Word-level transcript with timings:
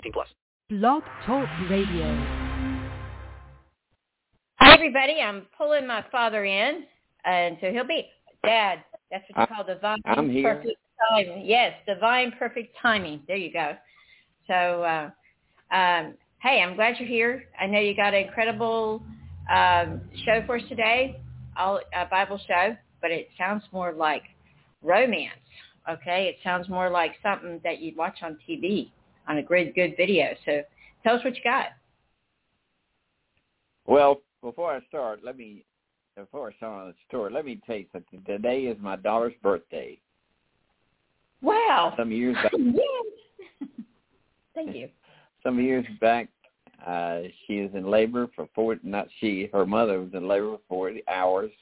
18 0.00 0.12
plus. 0.12 0.28
Blog 0.70 1.02
Talk 1.26 1.48
Radio. 1.68 2.06
Hi, 4.60 4.74
everybody. 4.74 5.20
I'm 5.20 5.46
pulling 5.58 5.86
my 5.86 6.04
father 6.10 6.44
in, 6.44 6.84
and 7.24 7.58
so 7.60 7.70
he'll 7.70 7.86
be 7.86 8.06
Dad. 8.44 8.82
That's 9.10 9.24
what 9.30 9.50
you 9.50 9.54
call 9.54 9.64
divine 9.64 9.98
I'm 10.06 10.30
here. 10.30 10.54
perfect 10.54 10.78
timing. 11.10 11.44
Yes, 11.44 11.74
divine 11.86 12.32
perfect 12.38 12.76
timing. 12.80 13.20
There 13.26 13.36
you 13.36 13.52
go. 13.52 13.74
So, 14.46 14.54
uh, 14.54 15.10
um, 15.74 16.14
hey, 16.40 16.62
I'm 16.62 16.76
glad 16.76 16.96
you're 16.98 17.08
here. 17.08 17.44
I 17.60 17.66
know 17.66 17.80
you 17.80 17.94
got 17.94 18.14
an 18.14 18.24
incredible 18.26 19.02
um, 19.50 20.00
show 20.24 20.42
for 20.46 20.56
us 20.56 20.62
today, 20.68 21.20
all 21.58 21.80
a 21.94 22.06
Bible 22.06 22.40
show, 22.46 22.76
but 23.02 23.10
it 23.10 23.28
sounds 23.36 23.64
more 23.72 23.92
like 23.92 24.22
romance. 24.82 25.34
Okay, 25.90 26.26
it 26.28 26.36
sounds 26.44 26.68
more 26.68 26.88
like 26.88 27.12
something 27.22 27.60
that 27.64 27.80
you'd 27.80 27.96
watch 27.96 28.18
on 28.22 28.38
TV 28.48 28.90
on 29.30 29.38
a 29.38 29.42
great 29.42 29.74
good 29.74 29.94
video. 29.96 30.34
So, 30.44 30.62
tell 31.04 31.16
us 31.16 31.24
what 31.24 31.36
you 31.36 31.42
got. 31.44 31.66
Well, 33.86 34.20
before 34.42 34.72
I 34.74 34.80
start, 34.88 35.20
let 35.24 35.38
me 35.38 35.64
before 36.16 36.50
I 36.50 36.56
start 36.56 36.82
on 36.82 36.88
the 36.88 36.94
story, 37.08 37.32
let 37.32 37.44
me 37.44 37.60
tell 37.66 37.76
you 37.76 37.86
something. 37.92 38.22
Today 38.26 38.62
is 38.62 38.76
my 38.80 38.96
daughter's 38.96 39.32
birthday. 39.42 39.98
Wow. 41.40 41.94
Some 41.96 42.10
years 42.10 42.36
back, 42.42 42.52
Yes. 42.58 43.68
Thank 44.54 44.74
you. 44.74 44.88
some 45.42 45.60
years 45.60 45.86
back, 46.00 46.28
uh, 46.86 47.20
she 47.46 47.60
was 47.60 47.70
in 47.74 47.88
labor 47.88 48.28
for 48.34 48.48
four. 48.54 48.76
Not 48.82 49.06
she, 49.20 49.48
her 49.52 49.64
mother 49.64 50.00
was 50.00 50.10
in 50.12 50.26
labor 50.26 50.56
for 50.56 50.60
forty 50.68 51.02
hours. 51.08 51.52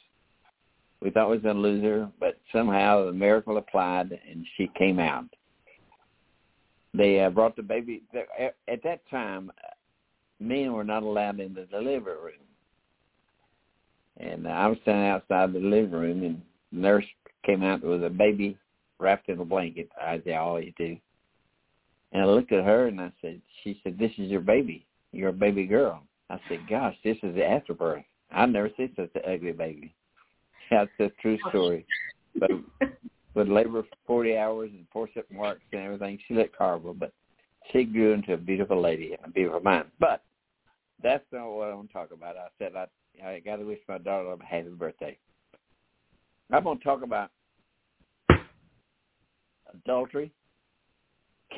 We 1.01 1.11
thought 1.11 1.29
we 1.29 1.37
was 1.37 1.45
gonna 1.45 1.61
lose 1.61 1.85
her, 1.85 2.11
but 2.19 2.41
somehow 2.51 3.05
the 3.05 3.13
miracle 3.13 3.59
applied 3.59 4.19
and 4.29 4.45
she 4.57 4.71
came 4.77 4.99
out. 4.99 5.27
They 6.95 7.21
uh, 7.21 7.31
brought 7.31 7.57
the 7.57 7.63
baby. 7.63 8.03
At 8.39 8.57
at 8.67 8.83
that 8.83 9.09
time, 9.11 9.51
uh, 9.59 9.75
men 10.41 10.73
were 10.73 10.85
not 10.85 11.03
allowed 11.03 11.41
in 11.41 11.55
the 11.55 11.65
delivery 11.65 12.17
room. 12.17 12.35
And 14.19 14.47
uh, 14.47 14.51
I 14.51 14.67
was 14.67 14.79
standing 14.83 15.09
outside 15.09 15.53
the 15.53 15.61
living 15.61 15.93
room, 15.93 16.23
and 16.25 16.43
the 16.73 16.79
nurse 16.79 17.05
came 17.45 17.63
out 17.63 17.83
with 17.83 18.05
a 18.05 18.11
baby 18.11 18.57
wrapped 18.99 19.29
in 19.29 19.39
a 19.39 19.45
blanket. 19.45 19.89
Did 20.25 20.35
all 20.35 20.61
you 20.61 20.73
do. 20.77 20.97
And 22.13 22.23
I 22.23 22.27
looked 22.27 22.53
at 22.53 22.65
her, 22.65 22.87
and 22.87 23.01
I 23.01 23.13
said, 23.21 23.41
she 23.63 23.81
said, 23.83 23.99
this 23.99 24.11
is 24.19 24.31
your 24.31 24.41
baby. 24.41 24.87
You're 25.13 25.29
a 25.29 25.33
baby 25.33 25.67
girl. 25.67 26.03
I 26.31 26.41
said, 26.49 26.61
gosh, 26.69 26.97
this 27.05 27.17
is 27.23 27.35
the 27.35 27.45
afterbirth. 27.45 28.05
I've 28.31 28.51
never 28.51 28.71
seen 28.77 28.91
such 28.97 29.11
an 29.15 29.23
ugly 29.27 29.53
baby. 29.53 29.95
That's 30.71 30.91
a 31.01 31.11
true 31.21 31.39
story. 31.49 31.87
But 32.39 32.51
with 33.35 33.49
labor 33.49 33.83
for 33.83 33.97
40 34.07 34.37
hours 34.37 34.71
and 34.73 34.87
forceps 34.93 35.31
marks 35.31 35.63
and 35.73 35.83
everything, 35.83 36.19
she 36.27 36.35
looked 36.35 36.57
horrible, 36.57 36.95
but 36.95 37.13
she 37.73 37.85
grew 37.85 38.13
into 38.13 38.33
a 38.33 38.37
beautiful 38.37 38.81
lady 38.81 39.15
and 39.15 39.31
a 39.31 39.31
beautiful 39.31 39.61
mind. 39.61 39.87
But 40.01 40.23
that's 41.03 41.25
not 41.33 41.51
what 41.51 41.69
I 41.69 41.75
want 41.75 41.89
to 41.89 41.93
talk 41.93 42.11
about. 42.13 42.37
I 42.37 42.49
said 42.59 42.73
I 42.77 42.87
I 43.25 43.41
got 43.41 43.57
to 43.57 43.65
wish 43.65 43.81
my 43.89 43.99
daughter 43.99 44.33
a 44.33 44.45
happy 44.45 44.69
birthday. 44.69 45.19
I'm 46.53 46.65
going 46.65 46.79
to 46.79 46.85
talk 46.85 47.03
about 47.03 47.31
adultery, 49.75 50.33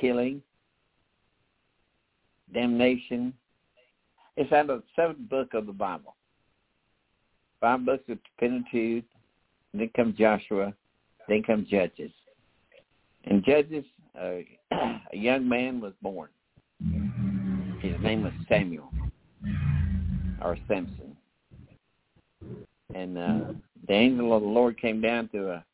killing, 0.01 0.43
damnation. 2.53 3.33
It's 4.37 4.53
out 4.53 4.71
of 4.71 4.83
the 4.83 4.85
seventh 4.97 5.29
book 5.29 5.55
of 5.55 5.67
the 5.67 5.73
Bible. 5.73 6.17
Five 7.61 7.85
books 7.85 8.05
of 8.09 8.19
Pentateuch, 8.39 9.05
then 9.75 9.91
comes 9.95 10.17
Joshua, 10.17 10.73
then 11.29 11.43
comes 11.43 11.69
Judges. 11.69 12.11
In 13.25 13.43
Judges, 13.45 13.85
uh, 14.21 14.39
a 14.73 15.17
young 15.17 15.49
man 15.49 15.81
was 15.81 15.93
born. 16.03 16.29
His 17.81 18.01
name 18.03 18.23
was 18.23 18.33
Samuel 18.49 18.91
or 20.43 20.57
Samson 20.69 21.17
and 22.95 23.19
uh, 23.19 23.39
the 23.87 23.93
angel 23.93 24.37
of 24.37 24.43
the 24.43 24.49
Lord 24.49 24.81
came 24.81 25.01
down 25.01 25.29
to 25.29 25.51
a, 25.51 25.65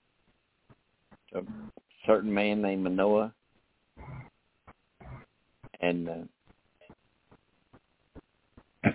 to 1.33 1.39
a 1.41 1.43
certain 2.07 2.33
man 2.33 2.63
named 2.63 2.85
Manoah, 2.85 3.33
and 5.81 6.09
uh, 8.85 8.91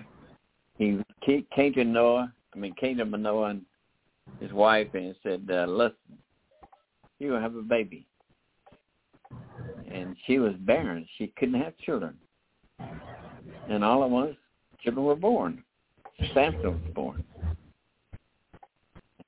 he 0.76 1.00
came 1.54 1.72
to 1.74 1.84
Noah. 1.84 2.32
I 2.54 2.58
mean, 2.58 2.74
came 2.74 2.98
to 2.98 3.04
Manoah 3.04 3.50
and 3.50 3.62
his 4.40 4.52
wife, 4.52 4.88
and 4.94 5.14
said, 5.22 5.46
uh, 5.50 5.66
"Listen, 5.66 6.18
you 7.22 7.32
have 7.32 7.56
a 7.56 7.62
baby." 7.62 8.06
And 9.90 10.16
she 10.26 10.38
was 10.38 10.54
barren; 10.60 11.06
she 11.16 11.28
couldn't 11.36 11.60
have 11.60 11.76
children. 11.78 12.18
And 13.68 13.84
all 13.84 14.02
at 14.04 14.10
once, 14.10 14.36
children 14.80 15.06
were 15.06 15.16
born. 15.16 15.62
Samson 16.34 16.82
was 16.82 16.94
born. 16.94 17.24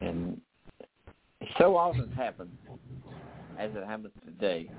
And 0.01 0.41
so 1.59 1.77
often 1.77 2.11
happens, 2.13 2.57
as 3.59 3.71
it 3.75 3.85
happens 3.85 4.13
today, 4.25 4.71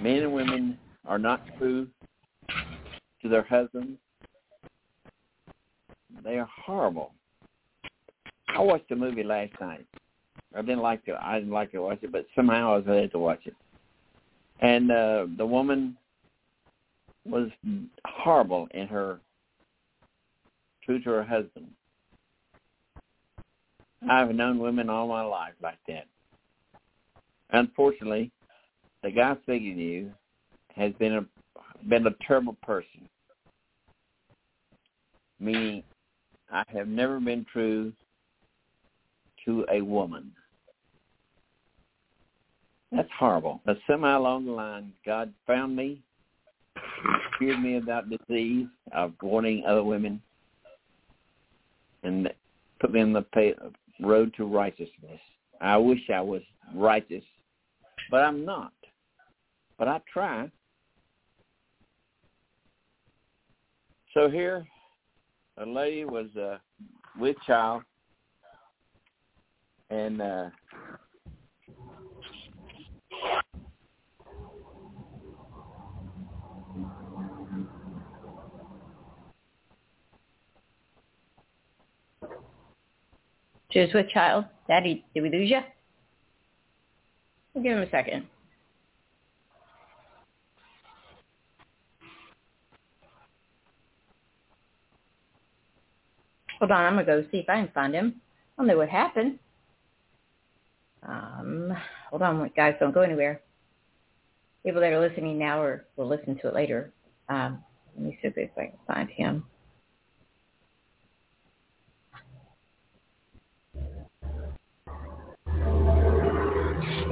men 0.00 0.22
and 0.22 0.32
women 0.32 0.78
are 1.06 1.18
not 1.18 1.42
true 1.58 1.88
to 3.22 3.28
their 3.28 3.42
husbands. 3.42 3.98
They 6.22 6.38
are 6.38 6.48
horrible. 6.64 7.14
I 8.48 8.60
watched 8.60 8.90
a 8.90 8.96
movie 8.96 9.24
last 9.24 9.52
night. 9.60 9.86
I 10.56 10.60
didn't 10.60 10.82
like 10.82 11.04
to. 11.06 11.18
I 11.20 11.38
didn't 11.38 11.52
like 11.52 11.72
to 11.72 11.80
watch 11.80 11.98
it, 12.02 12.12
but 12.12 12.26
somehow 12.34 12.74
I 12.74 12.76
was 12.76 12.84
able 12.86 13.08
to 13.08 13.18
watch 13.18 13.46
it. 13.46 13.54
And 14.60 14.90
uh, 14.90 15.26
the 15.36 15.46
woman 15.46 15.96
was 17.24 17.50
horrible 18.06 18.68
in 18.72 18.86
her 18.86 19.20
true 20.84 21.02
to 21.02 21.10
her 21.10 21.24
husband. 21.24 21.66
I've 24.08 24.34
known 24.34 24.58
women 24.58 24.90
all 24.90 25.08
my 25.08 25.22
life 25.22 25.54
like 25.62 25.78
that. 25.88 26.06
Unfortunately, 27.50 28.30
the 29.02 29.10
guy 29.10 29.34
speaking 29.42 29.76
to 29.76 29.82
you 29.82 30.12
has 30.76 30.92
been 30.94 31.14
a 31.14 31.26
been 31.88 32.06
a 32.06 32.14
terrible 32.26 32.56
person. 32.62 33.08
Meaning, 35.40 35.82
I 36.50 36.62
have 36.68 36.88
never 36.88 37.20
been 37.20 37.44
true 37.52 37.92
to 39.44 39.66
a 39.70 39.82
woman. 39.82 40.32
That's 42.94 43.08
horrible. 43.18 43.60
But 43.64 43.78
somehow 43.88 44.20
along 44.20 44.46
the 44.46 44.52
line, 44.52 44.92
God 45.04 45.32
found 45.46 45.74
me, 45.74 46.00
cured 47.38 47.60
me 47.60 47.76
of 47.76 47.86
that 47.86 48.04
disease 48.08 48.68
of 48.92 49.14
wanting 49.20 49.64
other 49.66 49.82
women, 49.82 50.22
and 52.04 52.32
put 52.80 52.92
me 52.92 53.00
on 53.00 53.12
the 53.12 53.22
pay, 53.22 53.54
road 54.00 54.32
to 54.36 54.44
righteousness. 54.44 55.20
I 55.60 55.76
wish 55.76 56.08
I 56.12 56.20
was 56.20 56.42
righteous, 56.74 57.24
but 58.10 58.20
I'm 58.20 58.44
not. 58.44 58.72
But 59.78 59.88
I 59.88 60.00
try. 60.12 60.50
So 64.12 64.30
here, 64.30 64.64
a 65.58 65.66
lady 65.66 66.04
was 66.04 66.26
uh, 66.36 66.58
with 67.18 67.36
child, 67.44 67.82
and 69.90 70.22
uh, 70.22 70.50
She 83.74 83.80
was 83.80 83.90
with 83.92 84.08
child. 84.10 84.46
Daddy, 84.68 85.04
did 85.14 85.22
we 85.24 85.30
lose 85.30 85.50
you? 85.50 85.60
Give 87.60 87.72
him 87.76 87.82
a 87.82 87.90
second. 87.90 88.26
Hold 96.60 96.70
on, 96.70 96.84
I'm 96.84 96.94
gonna 96.94 97.04
go 97.04 97.24
see 97.32 97.38
if 97.38 97.48
I 97.48 97.56
can 97.56 97.70
find 97.74 97.94
him. 97.94 98.20
I 98.56 98.62
don't 98.62 98.68
know 98.68 98.76
what 98.78 98.88
happened. 98.88 99.40
Um, 101.06 101.76
hold 102.10 102.22
on, 102.22 102.50
guys, 102.56 102.76
don't 102.80 102.94
go 102.94 103.02
anywhere. 103.02 103.40
people 104.64 104.80
that 104.80 104.92
are 104.92 105.00
listening 105.00 105.38
now 105.38 105.60
or 105.60 105.86
will 105.96 106.08
listen 106.08 106.38
to 106.40 106.48
it 106.48 106.54
later. 106.54 106.92
Um, 107.28 107.62
let 107.96 108.06
me 108.06 108.18
see 108.22 108.28
if 108.28 108.50
I 108.56 108.66
can 108.66 108.78
find 108.86 109.10
him. 109.10 109.44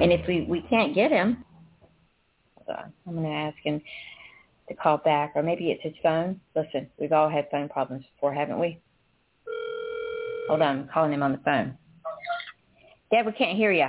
And 0.00 0.12
if 0.12 0.27
we, 0.27 0.47
we 0.49 0.62
can't 0.62 0.94
get 0.94 1.11
him, 1.11 1.44
hold 2.56 2.79
on, 2.79 2.93
I'm 3.06 3.15
going 3.15 3.27
to 3.27 3.31
ask 3.31 3.56
him 3.62 3.81
to 4.69 4.75
call 4.75 4.99
back, 4.99 5.33
or 5.35 5.43
maybe 5.43 5.71
it's 5.71 5.83
his 5.83 5.94
phone. 6.03 6.41
Listen, 6.56 6.89
we've 6.99 7.12
all 7.12 7.29
had 7.29 7.49
phone 7.50 7.69
problems 7.69 8.05
before, 8.15 8.33
haven't 8.33 8.59
we? 8.59 8.81
Hold 10.49 10.62
on, 10.62 10.81
I'm 10.81 10.89
calling 10.93 11.12
him 11.12 11.23
on 11.23 11.33
the 11.33 11.39
phone. 11.39 11.77
Dad, 13.12 13.27
we 13.27 13.33
can't 13.33 13.56
hear 13.56 13.73
you. 13.73 13.87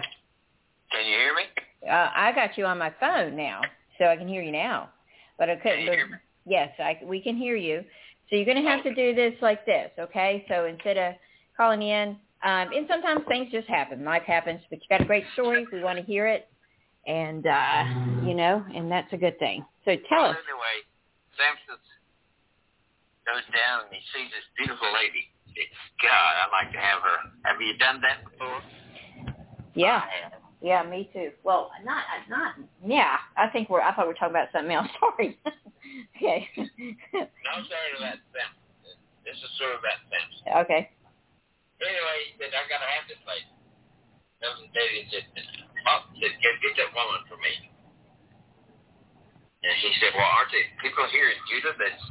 Can 0.92 1.06
you 1.06 1.18
hear 1.18 1.34
me? 1.34 1.44
Uh, 1.90 2.10
I 2.14 2.32
got 2.34 2.58
you 2.58 2.66
on 2.66 2.78
my 2.78 2.94
phone 3.00 3.36
now, 3.36 3.62
so 3.98 4.06
I 4.06 4.16
can 4.16 4.28
hear 4.28 4.42
you 4.42 4.52
now. 4.52 4.90
But 5.40 5.50
I 5.50 5.56
couldn't. 5.56 5.78
Can 5.78 5.86
you 5.86 5.92
hear 5.92 6.08
me? 6.08 6.18
Yes, 6.46 6.70
I, 6.80 7.00
we 7.04 7.22
can 7.22 7.36
hear 7.36 7.56
you. 7.56 7.84
So 8.30 8.36
you're 8.36 8.46
going 8.46 8.62
to 8.62 8.70
have 8.70 8.84
to 8.84 8.94
do 8.94 9.16
this 9.16 9.34
like 9.42 9.66
this, 9.66 9.92
okay? 10.00 10.46
So 10.48 10.66
instead 10.66 10.98
of 10.98 11.14
calling 11.56 11.82
in, 11.82 12.18
um, 12.44 12.70
and 12.76 12.86
sometimes 12.90 13.22
things 13.28 13.52
just 13.52 13.68
happen. 13.68 14.04
Life 14.04 14.24
happens, 14.24 14.62
but 14.70 14.80
you 14.80 14.86
got 14.90 15.02
a 15.02 15.06
great 15.06 15.26
story. 15.34 15.66
We 15.72 15.82
want 15.82 15.98
to 15.98 16.06
hear 16.06 16.28
it, 16.28 16.48
and 17.08 17.46
uh, 17.46 17.84
you 18.26 18.36
know, 18.36 18.64
and 18.76 18.92
that's 18.92 19.12
a 19.14 19.18
good 19.18 19.40
thing. 19.40 19.66
So 19.86 19.96
tell 20.10 20.26
us. 20.26 20.36
Anyway, 20.36 20.76
Samson 21.38 21.80
goes 23.26 23.44
down 23.56 23.88
and 23.88 23.96
he 23.96 24.04
sees 24.12 24.30
this 24.32 24.48
beautiful 24.60 24.88
lady. 24.92 25.32
It's, 25.56 25.80
God, 26.02 26.12
I'd 26.12 26.52
like 26.52 26.72
to 26.74 26.82
have 26.82 27.00
her. 27.02 27.18
Have 27.48 27.62
you 27.62 27.78
done 27.78 28.02
that 28.04 28.24
before? 28.28 28.60
Yeah, 29.76 30.02
yeah, 30.62 30.84
me 30.84 31.10
too. 31.14 31.32
Well, 31.44 31.72
not, 31.84 32.04
not. 32.30 32.56
Yeah, 32.86 33.18
I 33.38 33.50
think 33.50 33.70
we're. 33.70 33.82
I 33.82 33.94
thought 33.94 34.06
we 34.06 34.14
were 34.14 34.20
talking 34.20 34.36
about 34.36 34.50
something 34.52 34.74
else. 34.74 34.88
Sorry. 35.00 35.38
okay. 36.18 36.50
No, 36.58 37.60
sorry 37.68 37.92
about 38.00 38.20
Samson. 38.32 38.96
This 39.26 39.36
is 39.36 39.52
sort 39.60 39.76
of 39.76 39.80
about 39.80 40.00
Samson. 40.08 40.66
okay. 40.66 40.90
Anyway, 41.84 42.18
he 42.28 42.32
said, 42.40 42.56
I 42.56 42.64
got 42.72 42.80
to 42.80 42.90
have 42.96 43.06
this 43.12 43.20
lady. 43.28 43.52
Samson 44.40 44.72
David 44.72 45.12
said, 45.12 45.26
oh, 45.88 46.08
he 46.16 46.24
said, 46.24 46.36
get, 46.40 46.56
get 46.64 46.74
that 46.80 46.92
woman 46.96 47.28
for 47.28 47.36
me. 47.44 47.54
And 49.64 49.76
he 49.80 49.92
said, 50.00 50.12
well, 50.16 50.28
aren't 50.28 50.52
there 50.52 50.68
people 50.84 51.08
here 51.12 51.32
in 51.32 51.40
Judah 51.48 51.76
that's 51.76 52.04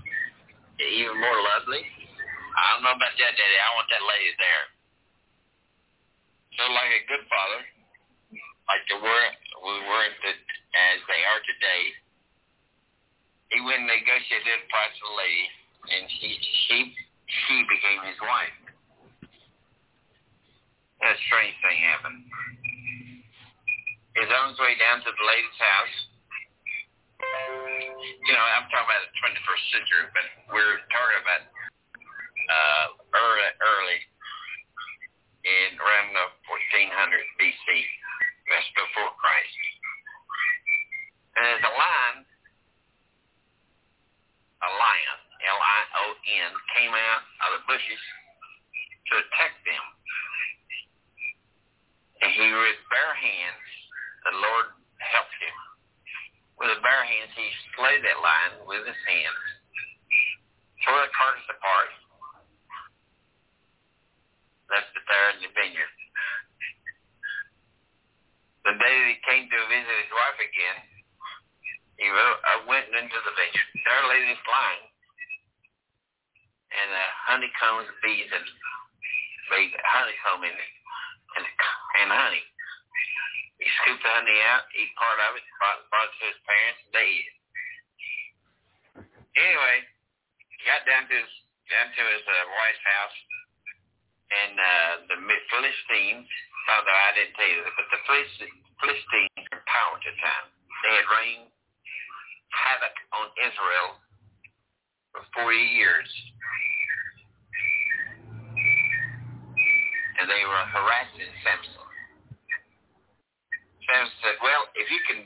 even 0.80 1.16
more 1.20 1.40
lovely? 1.56 1.84
I 1.84 2.62
don't 2.76 2.84
know 2.84 2.96
about 2.96 3.16
that, 3.16 3.32
Daddy. 3.32 3.56
I 3.60 3.70
want 3.76 3.88
that 3.92 4.04
lady 4.04 4.32
there. 4.40 4.64
So 6.56 6.62
like 6.68 6.92
a 6.92 7.02
good 7.08 7.24
father, 7.32 7.60
like 8.68 8.84
the 8.92 8.96
were, 9.00 9.28
we 9.64 9.76
weren't 9.88 10.16
the, 10.20 10.32
as 10.32 10.98
they 11.08 11.20
are 11.28 11.40
today, 11.44 11.82
he 13.52 13.60
went 13.64 13.84
and 13.84 13.88
negotiated 13.88 14.48
a 14.48 14.68
price 14.68 14.96
for 15.00 15.12
the 15.12 15.16
lady, 15.16 15.44
and 15.92 16.02
she, 16.20 16.28
she, 16.40 16.76
she 17.28 17.56
became 17.68 18.00
his 18.08 18.20
wife. 18.20 18.61
A 21.02 21.10
strange 21.26 21.56
thing 21.58 21.78
happened. 21.82 22.22
He's 24.14 24.30
on 24.30 24.54
his 24.54 24.60
way 24.62 24.78
down 24.78 25.02
to 25.02 25.10
the 25.10 25.24
lady's 25.26 25.58
house. 25.58 25.96
You 28.22 28.32
know, 28.34 28.44
I'm 28.54 28.70
talking 28.70 28.86
about 28.86 29.02
the 29.02 29.14
21st 29.18 29.64
century, 29.74 30.04
but 30.14 30.26
we're 30.54 30.78
talking 30.94 31.20
about 31.26 31.42
uh, 32.50 32.86
early, 33.18 33.50
early 33.62 33.98
in 35.42 35.74
around 35.82 36.14
the 36.14 36.26
1400 36.46 37.40
BC. 37.40 37.66
That's 38.46 38.70
before 38.78 39.10
Christ. 39.18 39.58
And 41.34 41.42
there's 41.48 41.66
a 41.66 41.74
lion, 41.74 42.16
a 44.62 44.70
lion, 44.70 45.18
L-I-O-N, 45.50 46.50
came 46.76 46.92
out 46.94 47.22
of 47.48 47.50
the 47.58 47.62
bushes 47.66 48.02
to 49.08 49.12
attack 49.18 49.56
them. 49.64 49.84
And 52.22 52.30
he 52.30 52.46
with 52.54 52.78
bare 52.92 53.16
hands, 53.18 53.66
the 54.22 54.34
Lord 54.38 54.68
helped 55.02 55.34
him. 55.42 55.56
With 56.62 56.70
his 56.70 56.82
bare 56.84 57.02
hands, 57.02 57.34
he 57.34 57.48
slayed 57.74 58.06
that 58.06 58.22
lion 58.22 58.62
with 58.70 58.86
his 58.86 59.00
hands, 59.02 59.44
tore 60.86 61.02
the 61.02 61.10
carcass 61.10 61.48
apart, 61.50 61.90
left 64.70 64.94
it 64.94 65.04
there 65.10 65.28
in 65.34 65.38
the 65.42 65.50
vineyard. 65.50 65.94
The 68.62 68.78
day 68.78 68.94
that 68.94 69.10
he 69.10 69.18
came 69.26 69.50
to 69.50 69.58
visit 69.66 69.96
his 70.06 70.12
wife 70.14 70.38
again, 70.38 70.78
he 71.98 72.06
wrote, 72.06 72.38
I 72.46 72.62
went 72.70 72.86
into 72.94 73.18
the 73.26 73.34
There 74.12 74.28
lay. 74.28 74.76
And 76.68 76.90
uh, 76.92 77.00
honeycombs, 77.32 77.88
bees, 78.04 78.28
and 78.28 78.44
made 79.48 79.72
honeycomb 79.80 80.44
in 80.44 80.52
it. 80.52 80.72
And, 81.40 81.44
and 81.48 82.12
honey. 82.12 82.44
He 83.56 83.72
scooped 83.80 84.04
the 84.04 84.12
honey 84.12 84.36
out, 84.52 84.68
ate 84.76 84.92
part 85.00 85.16
of 85.16 85.40
it, 85.40 85.44
brought, 85.56 85.88
brought 85.88 86.12
it 86.12 86.16
to 86.20 86.24
his 86.28 86.40
parents, 86.44 86.80
and 86.84 86.92
they 86.92 87.08
ate 87.08 87.24
it. 87.24 87.38
Anyway, 89.32 89.76
he 90.44 90.56
got 90.68 90.84
down 90.84 91.08
to 91.08 91.14
his, 91.16 91.32
down 91.72 91.88
to 91.88 92.02
his 92.12 92.24
uh, 92.28 92.44
wife's 92.52 92.84
house, 92.84 93.16
and 94.28 94.54
uh, 94.60 94.92
the 95.08 95.18
Philistines, 95.24 96.28
although 96.68 97.00
I 97.00 97.16
didn't 97.16 97.32
tell 97.32 97.48
you 97.48 97.64
but 97.64 97.88
the 97.88 98.00
Philistines, 98.04 98.60
Philistines 98.76 99.32
were 99.40 99.56
in 99.56 99.64
power 99.64 99.96
at 99.96 100.04
the 100.04 100.12
time. 100.20 100.46
They 100.84 101.00
had 101.00 101.08
reigned 101.16 101.48
havoc 102.52 102.96
on 103.16 103.32
Israel 103.40 104.01
for 105.12 105.22
40 105.44 105.56
years. 105.56 106.08
And 110.20 110.28
they 110.28 110.44
were 110.44 110.64
harassing 110.72 111.32
Samson. 111.44 111.82
Samson 113.88 114.18
said, 114.22 114.36
well, 114.40 114.64
if 114.76 114.86
you 114.88 115.00
can 115.08 115.20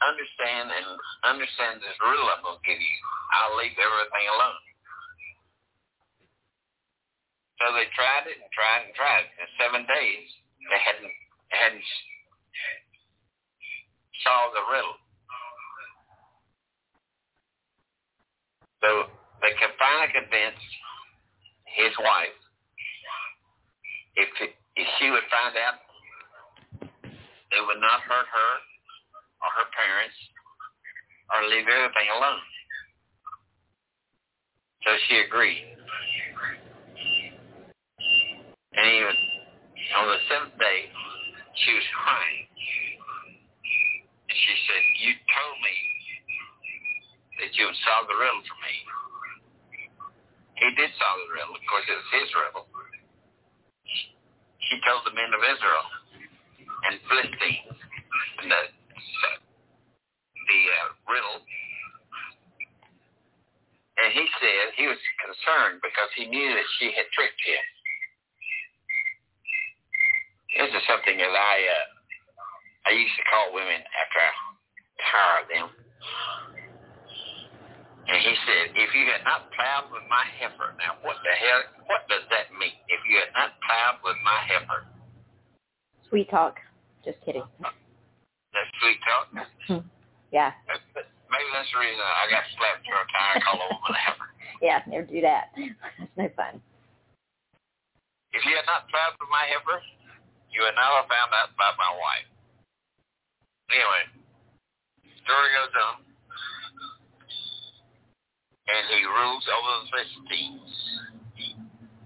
understand 0.00 0.72
and 0.72 0.86
understand 1.28 1.84
this 1.84 1.96
rule 2.00 2.24
I'm 2.32 2.40
going 2.40 2.56
to 2.56 2.64
give 2.64 2.80
you, 2.80 2.96
I'll 3.36 3.56
leave 3.60 3.76
everything 3.76 4.26
alone. 4.32 4.60
So 7.60 7.68
they 7.76 7.92
tried 7.92 8.24
it 8.24 8.40
and 8.40 8.48
tried 8.56 8.88
and 8.88 8.94
tried. 8.96 9.28
In 9.36 9.46
seven 9.60 9.84
days, 9.84 10.26
they 10.64 10.80
hadn't 10.80 11.12
hadn't 11.52 11.88
solved 14.24 14.56
the 14.56 14.64
riddle. 14.72 14.96
So 18.80 19.12
they 19.44 19.52
could 19.60 19.76
finally 19.76 20.12
convince 20.12 20.60
his 21.64 21.92
wife 22.00 22.36
if 24.16 24.28
if 24.76 24.86
she 24.98 25.10
would 25.10 25.26
find 25.30 25.54
out, 25.60 25.76
it 26.82 27.62
would 27.66 27.80
not 27.80 28.00
hurt 28.00 28.28
her 28.28 28.52
or 29.42 29.48
her 29.60 29.68
parents 29.76 30.16
or 31.30 31.48
leave 31.48 31.66
everything 31.68 32.08
alone. 32.16 32.42
So 34.84 34.90
she 35.08 35.20
agreed. 35.20 35.76
And 38.72 38.86
even 38.86 39.16
on 39.98 40.06
the 40.08 40.18
seventh 40.30 40.56
day, 40.58 40.88
she 41.54 41.74
was 41.74 41.86
crying. 42.00 42.46
And 44.30 44.36
she 44.38 44.54
said, 44.64 44.82
you 45.04 45.12
told 45.28 45.56
me 45.60 45.74
that 47.40 47.56
you 47.56 47.66
would 47.66 47.80
solve 47.88 48.06
the 48.06 48.16
riddle 48.16 48.44
for 48.44 48.58
me. 48.62 48.74
He 50.60 50.68
did 50.76 50.92
solve 51.00 51.18
the 51.24 51.32
riddle. 51.32 51.56
Of 51.56 51.64
course, 51.64 51.88
it 51.88 51.96
was 51.96 52.10
his 52.12 52.28
riddle. 52.36 52.68
She 54.68 54.76
told 54.84 55.08
the 55.08 55.16
men 55.16 55.32
of 55.32 55.40
Israel 55.40 55.86
and 56.86 57.00
Philistines 57.08 57.80
the, 58.44 58.60
the 58.60 60.60
uh, 60.68 60.88
riddle. 61.08 61.40
And 64.00 64.16
he 64.16 64.24
said 64.40 64.72
he 64.76 64.88
was 64.88 65.00
concerned 65.20 65.84
because 65.84 66.08
he 66.16 66.24
knew 66.28 66.50
that 66.56 66.68
she 66.80 66.92
had 66.96 67.04
tricked 67.12 67.40
him. 67.44 67.64
This 70.56 70.72
is 70.76 70.84
something 70.88 71.16
that 71.16 71.30
I 71.30 71.56
uh, 71.62 71.88
I 72.88 72.90
used 72.96 73.12
to 73.16 73.24
call 73.28 73.52
women 73.52 73.76
after 73.76 74.18
I 74.18 74.32
tired 75.04 75.44
of 75.44 75.48
them. 75.52 75.68
And 78.10 78.18
he 78.26 78.34
said, 78.42 78.74
if 78.74 78.90
you 78.90 79.06
had 79.06 79.22
not 79.22 79.54
plowed 79.54 79.86
with 79.94 80.02
my 80.10 80.26
heifer, 80.34 80.74
now 80.82 80.98
what 81.06 81.22
the 81.22 81.30
hell, 81.30 81.62
what 81.86 82.02
does 82.10 82.26
that 82.34 82.50
mean? 82.58 82.74
If 82.90 82.98
you 83.06 83.22
had 83.22 83.30
not 83.38 83.54
plowed 83.62 84.02
with 84.02 84.18
my 84.26 84.38
heifer, 84.50 84.90
Sweet 86.10 86.26
talk. 86.26 86.58
Just 87.06 87.22
kidding. 87.22 87.46
that's 87.62 88.70
sweet 88.82 88.98
talk. 89.06 89.30
Hmm. 89.70 89.86
yeah. 90.34 90.50
Maybe 90.66 91.48
that's 91.54 91.70
the 91.70 91.78
reason 91.78 92.02
I 92.02 92.26
got 92.26 92.42
slapped 92.58 92.82
for 92.82 92.98
a 92.98 93.06
tire 93.14 93.38
call 93.46 93.62
a 93.62 93.66
woman 93.70 93.94
a 93.94 94.02
heifer. 94.02 94.26
Yeah, 94.60 94.84
never 94.84 95.08
do 95.08 95.22
that. 95.24 95.56
That's 95.56 96.12
no 96.20 96.28
fun. 96.36 96.60
If 98.36 98.44
you 98.44 98.52
had 98.52 98.68
not 98.68 98.90
plowed 98.92 99.16
with 99.16 99.30
my 99.32 99.48
heifer, 99.48 99.80
you 100.52 100.60
would 100.66 100.76
not 100.76 101.00
have 101.00 101.08
found 101.08 101.32
out 101.32 101.54
about 101.56 101.80
my 101.80 101.88
wife. 101.96 102.28
Anyway, 103.72 104.02
story 105.24 105.48
goes 105.56 105.72
on. 105.80 106.09
And 108.70 108.86
he 108.94 109.02
rules 109.02 109.44
over 109.50 109.70
the 109.82 109.86
Philistines. 109.90 110.70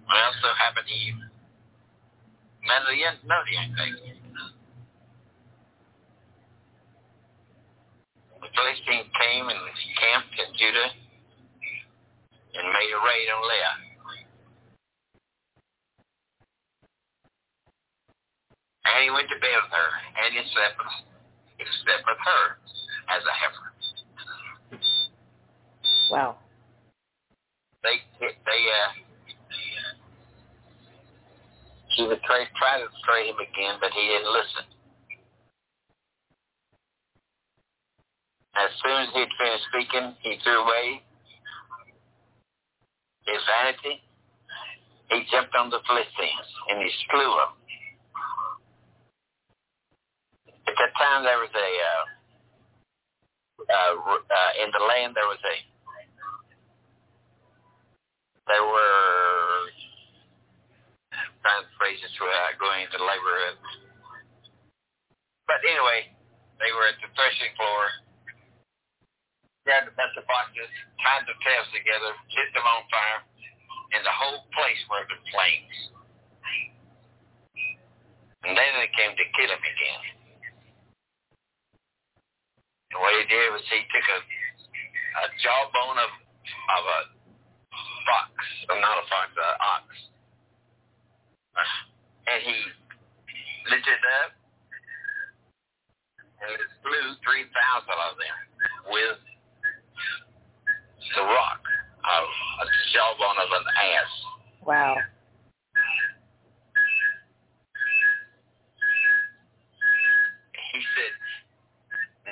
Well, 0.08 0.32
so 0.40 0.48
happened 0.56 0.88
he 0.88 1.12
met 2.64 2.88
a 2.88 2.96
young, 2.96 3.16
another 3.24 3.52
young 3.52 3.72
lady. 3.76 4.16
The 8.40 8.48
Philistines 8.52 9.08
came 9.12 9.48
and 9.48 9.60
camped 10.00 10.36
in 10.40 10.48
Judah 10.56 10.90
and 12.54 12.64
made 12.72 12.92
a 12.92 13.00
raid 13.00 13.28
on 13.28 13.42
Lehi. 13.44 13.76
And 18.84 19.04
he 19.04 19.10
went 19.10 19.28
to 19.28 19.36
bed 19.40 19.56
with 19.64 19.72
her, 19.72 19.90
and 20.20 20.32
he 20.32 20.40
slept 20.52 20.76
with, 20.78 20.92
he 21.58 21.64
slept 21.84 22.04
with 22.06 22.20
her 22.20 22.56
as 23.16 23.22
a 23.24 23.34
heifer. 23.36 23.68
Wow. 26.10 26.36
They, 27.84 28.00
they, 28.20 28.62
uh, 28.72 28.90
she 31.94 32.08
would 32.08 32.22
try, 32.24 32.48
try 32.56 32.80
to 32.80 32.88
betray 32.88 33.28
him 33.28 33.36
again, 33.36 33.76
but 33.80 33.92
he 33.92 34.08
didn't 34.08 34.32
listen. 34.32 34.64
As 38.56 38.70
soon 38.82 38.96
as 39.04 39.08
he'd 39.12 39.28
finished 39.36 39.66
speaking, 39.68 40.16
he 40.22 40.38
threw 40.42 40.64
away 40.64 41.02
his 43.26 43.42
vanity. 43.44 44.00
He 45.10 45.26
jumped 45.30 45.54
on 45.54 45.70
the 45.70 45.80
Philistines 45.86 46.48
and 46.70 46.80
he 46.80 46.88
slew 47.10 47.30
them. 47.36 47.52
At 50.66 50.74
that 50.80 50.92
time, 50.96 51.24
there 51.24 51.38
was 51.38 51.52
a 51.52 51.70
uh, 51.84 52.04
uh, 53.68 53.94
uh, 54.16 54.52
in 54.64 54.70
the 54.72 54.82
land 54.84 55.14
there 55.14 55.28
was 55.28 55.40
a 55.44 55.73
there 58.46 58.64
were 58.64 59.72
trying 61.40 61.64
to 61.64 61.70
phrase 61.76 62.00
this 62.00 62.12
without 62.20 62.56
going 62.60 62.84
into 62.84 63.00
labor. 63.00 63.56
But 65.48 65.60
anyway, 65.64 66.12
they 66.60 66.72
were 66.72 66.88
at 66.88 66.96
the 67.00 67.08
threshing 67.12 67.52
floor, 67.56 67.88
grabbed 69.64 69.88
a 69.88 69.94
bunch 69.96 70.16
of 70.16 70.24
boxes, 70.28 70.68
tied 71.00 71.24
the 71.28 71.36
tails 71.44 71.68
together, 71.72 72.12
lit 72.36 72.48
them 72.52 72.64
on 72.64 72.84
fire, 72.88 73.20
and 73.96 74.02
the 74.04 74.12
whole 74.12 74.44
place 74.52 74.80
were 74.88 75.04
in 75.04 75.20
flames. 75.32 75.76
And 78.44 78.52
then 78.52 78.72
they 78.76 78.92
came 78.92 79.16
to 79.16 79.26
kill 79.36 79.48
him 79.48 79.64
again. 79.64 80.02
And 82.92 83.00
what 83.00 83.16
he 83.16 83.24
did 83.24 83.48
was 83.56 83.64
he 83.72 83.80
took 83.88 84.04
a, 84.04 84.18
a 84.20 85.24
jawbone 85.40 85.96
of, 85.96 86.12
of 86.12 86.82
a 86.84 87.00
fox, 88.04 88.30
or 88.68 88.76
not 88.80 89.00
a 89.00 89.04
fox, 89.08 89.28
an 89.36 89.56
ox, 89.60 89.84
and 92.28 92.40
he 92.44 92.56
lifted 93.70 93.96
it 93.96 94.14
up 94.24 94.32
and 96.44 96.50
he 96.52 96.66
slew 96.82 97.16
3,000 97.24 97.48
of 97.48 98.14
them 98.20 98.36
with 98.92 99.18
the 101.16 101.24
rock 101.24 101.62
of 102.04 102.24
a 102.24 102.66
jawbone 102.92 103.38
of 103.40 103.50
an 103.54 103.66
ass. 103.96 104.12
Wow. 104.66 104.96
He 110.74 110.80
said, 110.82 111.14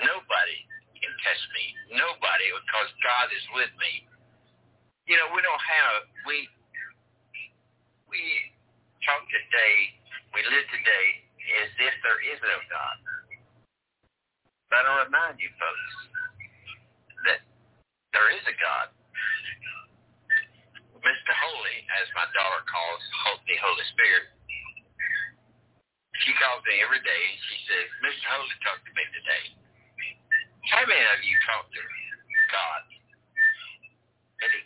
nobody 0.02 0.58
can 0.98 1.12
touch 1.22 1.42
me. 1.54 1.64
Nobody, 1.94 2.46
because 2.58 2.90
God 3.06 3.30
is 3.30 3.46
with 3.54 3.72
me. 3.78 4.02
You 5.06 5.18
know, 5.18 5.34
we 5.34 5.42
don't 5.42 5.50
have, 5.62 6.06
we, 6.26 6.48
we 8.10 8.22
talk 9.06 9.22
today, 9.30 9.76
we 10.34 10.40
live 10.46 10.66
today 10.70 11.06
as 11.62 11.70
if 11.78 11.94
there 12.02 12.20
is 12.32 12.38
no 12.42 12.58
God. 12.70 12.96
But 14.70 14.88
I 14.88 15.04
remind 15.04 15.36
you 15.38 15.50
folks 15.60 15.94
that 17.28 17.40
there 18.16 18.30
is 18.32 18.44
a 18.48 18.56
God. 18.56 18.88
Mr. 21.02 21.32
Holy, 21.34 21.78
as 21.98 22.06
my 22.14 22.24
daughter 22.30 22.62
calls 22.70 23.02
the 23.50 23.58
Holy 23.58 23.86
Spirit, 23.90 24.30
she 26.22 26.30
calls 26.38 26.62
me 26.62 26.78
every 26.78 27.02
day 27.02 27.22
and 27.26 27.40
she 27.50 27.56
says, 27.66 27.86
Mr. 28.06 28.26
Holy, 28.30 28.56
talk 28.62 28.78
to 28.86 28.92
me 28.94 29.02
today. 29.10 29.44
How 30.70 30.86
many 30.86 31.02
of 31.10 31.20
you 31.26 31.34
talk 31.42 31.66
to 31.66 31.82
God 32.54 32.91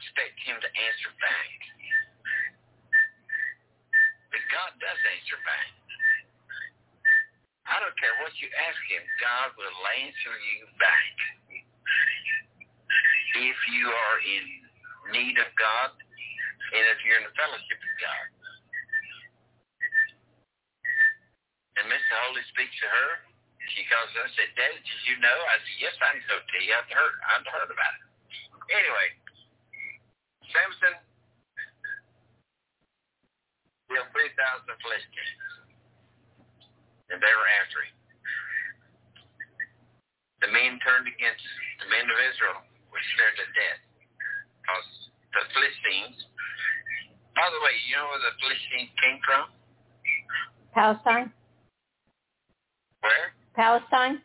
expect 0.06 0.38
him 0.46 0.54
to 0.62 0.70
answer 0.70 1.10
back? 1.18 1.58
But 4.30 4.42
God 4.54 4.70
does 4.78 5.00
answer 5.02 5.38
back. 5.42 5.74
I 7.66 7.82
don't 7.82 7.98
care 7.98 8.14
what 8.22 8.30
you 8.38 8.46
ask 8.54 8.78
him, 8.86 9.02
God 9.18 9.50
will 9.58 9.74
answer 10.06 10.34
you 10.54 10.70
back. 10.78 11.14
If 13.34 13.58
you 13.74 13.86
are 13.90 14.18
in 14.22 14.44
need 15.10 15.36
of 15.42 15.50
God, 15.58 15.90
and 15.98 16.84
if 16.94 16.98
you're 17.02 17.18
in 17.18 17.26
the 17.26 17.34
fellowship 17.34 17.78
of 17.82 17.94
God. 17.98 18.26
And 21.82 21.86
Mr. 21.90 22.14
Holy 22.26 22.42
speaks 22.54 22.74
to 22.82 22.88
her. 22.88 23.10
She 23.74 23.82
calls 23.90 24.14
her 24.14 24.22
and 24.24 24.34
said, 24.38 24.50
Daddy, 24.54 24.78
did 24.78 25.00
you 25.10 25.18
know? 25.18 25.38
I 25.50 25.58
said, 25.58 25.78
yes, 25.82 25.94
I 25.98 26.14
know, 26.22 26.38
T. 26.48 26.70
I've 26.70 26.86
heard, 26.86 27.14
I've 27.34 27.46
heard 27.50 27.70
about 27.74 27.94
it. 27.98 28.06
Anyway, 28.70 29.08
Samson 30.56 30.96
killed 33.92 34.08
3,000 34.08 34.32
Philistines. 34.80 35.44
And 37.12 37.20
they 37.20 37.34
were 37.36 37.50
after 37.60 37.78
him. 37.84 37.96
The 40.40 40.50
men 40.50 40.80
turned 40.80 41.06
against 41.06 41.44
the 41.84 41.88
men 41.92 42.08
of 42.08 42.18
Israel, 42.32 42.60
were 42.88 43.04
scared 43.14 43.36
to 43.36 43.46
death. 43.52 43.80
Because 44.64 44.88
the 45.36 45.42
Philistines, 45.52 46.16
by 47.36 47.46
the 47.52 47.60
way, 47.60 47.76
you 47.84 48.00
know 48.00 48.08
where 48.08 48.24
the 48.24 48.34
Philistines 48.40 48.90
came 48.96 49.18
from? 49.22 49.44
Palestine? 50.72 51.28
Where? 53.04 53.36
Palestine? 53.52 54.24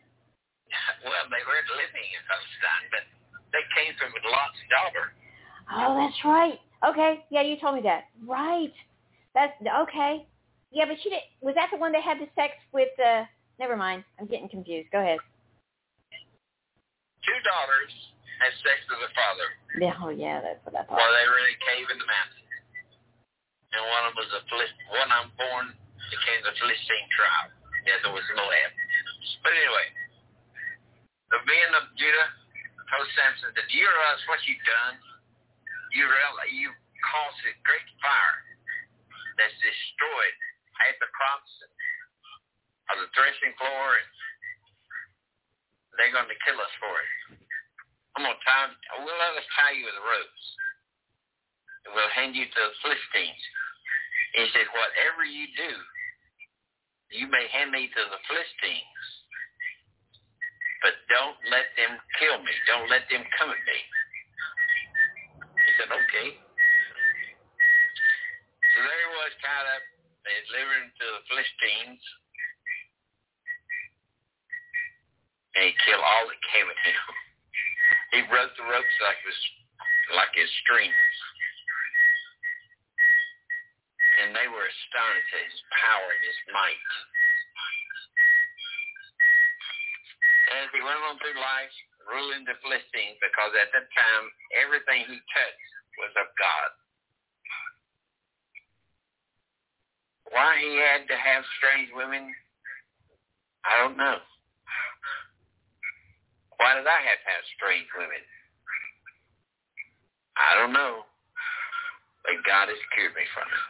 Well, 1.04 1.28
they 1.28 1.44
weren't 1.44 1.68
living 1.76 2.08
in 2.16 2.22
Palestine, 2.24 2.86
but 2.88 3.04
they 3.52 3.60
came 3.76 3.92
from 4.00 4.08
Lot's 4.24 4.62
daughter. 4.72 5.12
Oh, 5.70 5.94
that's 5.96 6.18
right. 6.24 6.58
Okay. 6.86 7.24
Yeah, 7.30 7.42
you 7.42 7.56
told 7.60 7.76
me 7.76 7.82
that. 7.82 8.04
Right. 8.26 8.72
That's 9.34 9.52
okay. 9.60 10.26
Yeah, 10.72 10.84
but 10.88 10.96
she 11.02 11.10
did. 11.10 11.20
Was 11.40 11.54
that 11.54 11.68
the 11.70 11.78
one 11.78 11.92
that 11.92 12.02
had 12.02 12.18
the 12.18 12.28
sex 12.34 12.54
with? 12.72 12.90
uh 12.98 13.24
Never 13.60 13.76
mind. 13.76 14.02
I'm 14.18 14.26
getting 14.26 14.48
confused. 14.48 14.88
Go 14.90 14.98
ahead. 14.98 15.20
Two 17.22 17.38
daughters 17.46 17.92
had 18.42 18.50
sex 18.66 18.82
with 18.90 18.98
their 18.98 19.14
father 19.14 19.46
Yeah. 19.78 19.94
Oh, 20.02 20.10
yeah. 20.10 20.42
That's 20.42 20.58
what 20.66 20.74
I 20.74 20.82
while 20.90 20.98
thought. 20.98 21.14
they 21.14 21.26
were 21.30 21.38
in 21.46 21.54
a 21.54 21.58
cave 21.62 21.86
in 21.94 21.98
the 22.00 22.08
mountain. 22.08 22.42
And 23.72 23.82
one 23.86 24.02
of 24.08 24.12
them 24.12 24.18
was 24.18 24.30
a 24.34 24.42
Philistine. 24.50 24.88
One 24.90 25.08
of 25.14 25.18
them 25.22 25.30
born 25.38 25.66
became 26.10 26.40
the 26.42 26.52
Philistine 26.58 27.08
tribe. 27.14 27.54
The 27.86 27.90
other 28.02 28.10
was 28.16 28.26
Moab. 28.34 28.70
But 29.46 29.52
anyway, 29.54 29.86
the 31.30 31.40
men 31.46 31.70
of 31.78 31.84
Judah 31.96 32.28
told 32.90 33.06
Samson 33.14 33.54
that 33.54 33.68
you 33.70 33.86
realize 33.86 34.22
what 34.26 34.42
you've 34.50 34.66
done? 34.66 34.94
You 35.92 36.08
realize 36.08 36.52
you 36.56 36.72
caused 37.04 37.42
a 37.44 37.54
great 37.68 37.88
fire 38.00 38.40
that's 39.36 39.56
destroyed 39.60 40.36
half 40.80 40.96
the 40.98 41.10
crops 41.12 41.52
of 42.92 42.96
the 43.04 43.08
threshing 43.12 43.52
floor 43.60 44.00
and 44.00 44.08
they're 46.00 46.14
going 46.16 46.28
to 46.28 46.40
kill 46.48 46.56
us 46.56 46.74
for 46.80 46.94
it. 46.96 47.10
I'm 48.16 48.24
going 48.24 48.36
to 48.36 48.44
tie, 48.44 48.72
we'll 49.04 49.20
let 49.20 49.36
us 49.36 49.48
tie 49.56 49.76
you 49.76 49.84
with 49.84 50.00
ropes. 50.00 50.44
And 51.84 51.90
we'll 51.96 52.14
hand 52.16 52.36
you 52.36 52.44
to 52.48 52.60
the 52.60 52.74
Philistines. 52.84 53.42
He 54.36 54.48
said, 54.56 54.68
whatever 54.72 55.28
you 55.28 55.44
do, 55.56 55.72
you 57.12 57.28
may 57.28 57.44
hand 57.52 57.72
me 57.72 57.92
to 57.92 58.02
the 58.08 58.20
Philistines, 58.24 59.04
but 60.80 60.96
don't 61.12 61.36
let 61.52 61.68
them 61.76 62.00
kill 62.16 62.40
me. 62.40 62.54
Don't 62.64 62.88
let 62.88 63.04
them 63.12 63.24
come 63.36 63.52
at 63.52 63.60
me. 63.68 63.80
Said, 65.82 65.90
okay. 65.90 66.30
So 68.70 68.78
there 68.86 69.00
he 69.02 69.08
was 69.18 69.34
tied 69.42 69.66
up. 69.66 69.82
They 70.22 70.38
delivered 70.46 70.94
to 70.94 71.06
the 71.10 71.22
Philistines. 71.26 71.98
And 75.58 75.66
he 75.66 75.74
killed 75.82 76.06
all 76.06 76.30
that 76.30 76.38
came 76.54 76.70
at 76.70 76.78
him. 76.86 77.02
He 78.14 78.22
broke 78.30 78.54
the 78.54 78.62
ropes 78.62 78.96
like 79.02 79.18
his 79.26 79.34
like 80.14 80.30
his 80.38 80.46
strings. 80.62 81.14
And 84.22 84.30
they 84.38 84.46
were 84.46 84.62
astonished 84.62 85.34
at 85.34 85.50
his 85.50 85.60
power 85.82 86.06
and 86.14 86.22
his 86.22 86.38
might. 86.54 86.86
as 90.62 90.70
he 90.70 90.78
went 90.78 91.02
on 91.10 91.18
through 91.18 91.34
life, 91.34 91.74
ruling 92.08 92.44
the 92.46 92.56
Philistines, 92.62 93.18
because 93.22 93.52
at 93.58 93.70
that 93.74 93.88
time 93.92 94.24
everything 94.56 95.06
he 95.06 95.18
touched 95.18 95.72
was 96.00 96.12
of 96.18 96.28
God. 96.38 96.70
Why 100.32 100.56
he 100.56 100.80
had 100.80 101.04
to 101.12 101.16
have 101.16 101.44
strange 101.60 101.92
women, 101.92 102.32
I 103.68 103.78
don't 103.84 104.00
know. 104.00 104.18
Why 106.56 106.78
did 106.78 106.86
I 106.88 107.00
have 107.04 107.20
to 107.20 107.30
have 107.30 107.44
strange 107.58 107.90
women? 107.98 108.22
I 110.38 110.56
don't 110.56 110.72
know. 110.72 111.04
But 112.24 112.38
God 112.46 112.70
has 112.70 112.82
cured 112.94 113.12
me 113.18 113.26
from 113.34 113.50
it. 113.50 113.66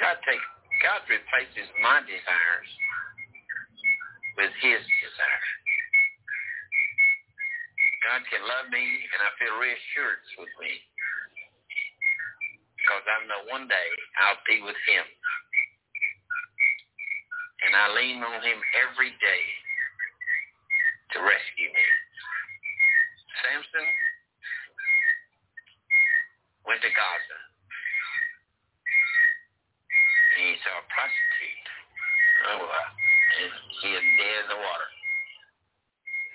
God 0.00 0.16
take 0.24 0.42
God 0.84 1.00
replaces 1.08 1.68
my 1.80 2.04
desires 2.04 2.70
with 4.36 4.52
his 4.60 4.80
desire. 4.80 5.48
God 8.06 8.22
can 8.30 8.38
love 8.46 8.70
me 8.70 8.86
and 8.86 9.18
I 9.18 9.34
feel 9.34 9.58
reassurance 9.58 10.30
with 10.38 10.54
me. 10.62 10.78
Because 12.78 13.02
I 13.02 13.18
know 13.26 13.50
one 13.50 13.66
day 13.66 13.88
I'll 14.22 14.38
be 14.46 14.62
with 14.62 14.78
him. 14.86 15.02
And 17.66 17.74
I 17.74 17.90
lean 17.98 18.22
on 18.22 18.38
him 18.46 18.62
every 18.86 19.10
day 19.18 19.42
to 21.10 21.16
rescue 21.18 21.66
me. 21.74 21.86
Samson 23.42 23.88
went 26.62 26.78
to 26.86 26.90
Gaza. 26.94 27.38
And 30.38 30.46
he 30.46 30.54
saw 30.62 30.78
a 30.78 30.86
prostitute. 30.86 31.66
Oh, 32.54 32.70
and 32.70 33.50
he 33.82 33.88
is 33.98 34.06
dead 34.14 34.46
in 34.46 34.48
the 34.54 34.60
water. 34.62 34.95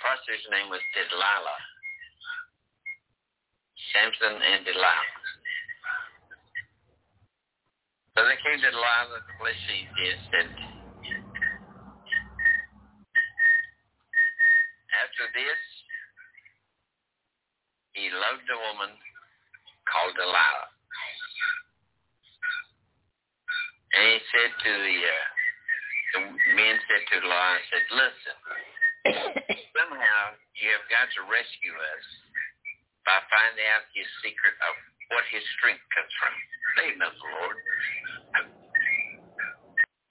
Prostitute's 0.02 0.50
name 0.50 0.68
was 0.74 0.82
Delilah. 0.98 1.62
Samson 3.94 4.36
and 4.42 4.66
Delilah. 4.66 5.22
So 8.18 8.26
they 8.28 8.36
came 8.44 8.60
to 8.60 8.72
Delilah, 8.74 9.24
the 9.24 9.34
Philistines 9.40 9.92
did, 9.96 10.18
said, 10.34 10.50
after 15.00 15.26
this, 15.32 15.62
he 17.96 18.12
loved 18.12 18.48
a 18.52 18.60
woman 18.68 18.92
called 19.88 20.16
Delilah. 20.18 20.70
And 23.92 24.04
he 24.08 24.18
said 24.32 24.52
to 24.56 24.72
the, 24.72 24.98
uh, 25.04 25.28
the 26.16 26.20
men 26.56 26.76
said 26.88 27.04
to 27.12 27.16
Delilah, 27.20 27.60
said, 27.72 27.86
listen, 27.96 28.38
somehow 29.72 30.22
you 30.60 30.68
have 30.72 30.88
got 30.92 31.08
to 31.16 31.22
rescue 31.42 31.74
us 31.74 32.06
by 33.02 33.18
finding 33.34 33.66
out 33.74 33.82
his 33.98 34.06
secret 34.22 34.54
of 34.62 34.74
what 35.10 35.26
his 35.34 35.42
strength 35.58 35.82
comes 35.90 36.14
from. 36.22 36.34
They 36.78 36.94
know 37.02 37.10
the 37.10 37.30
Lord. 37.42 37.58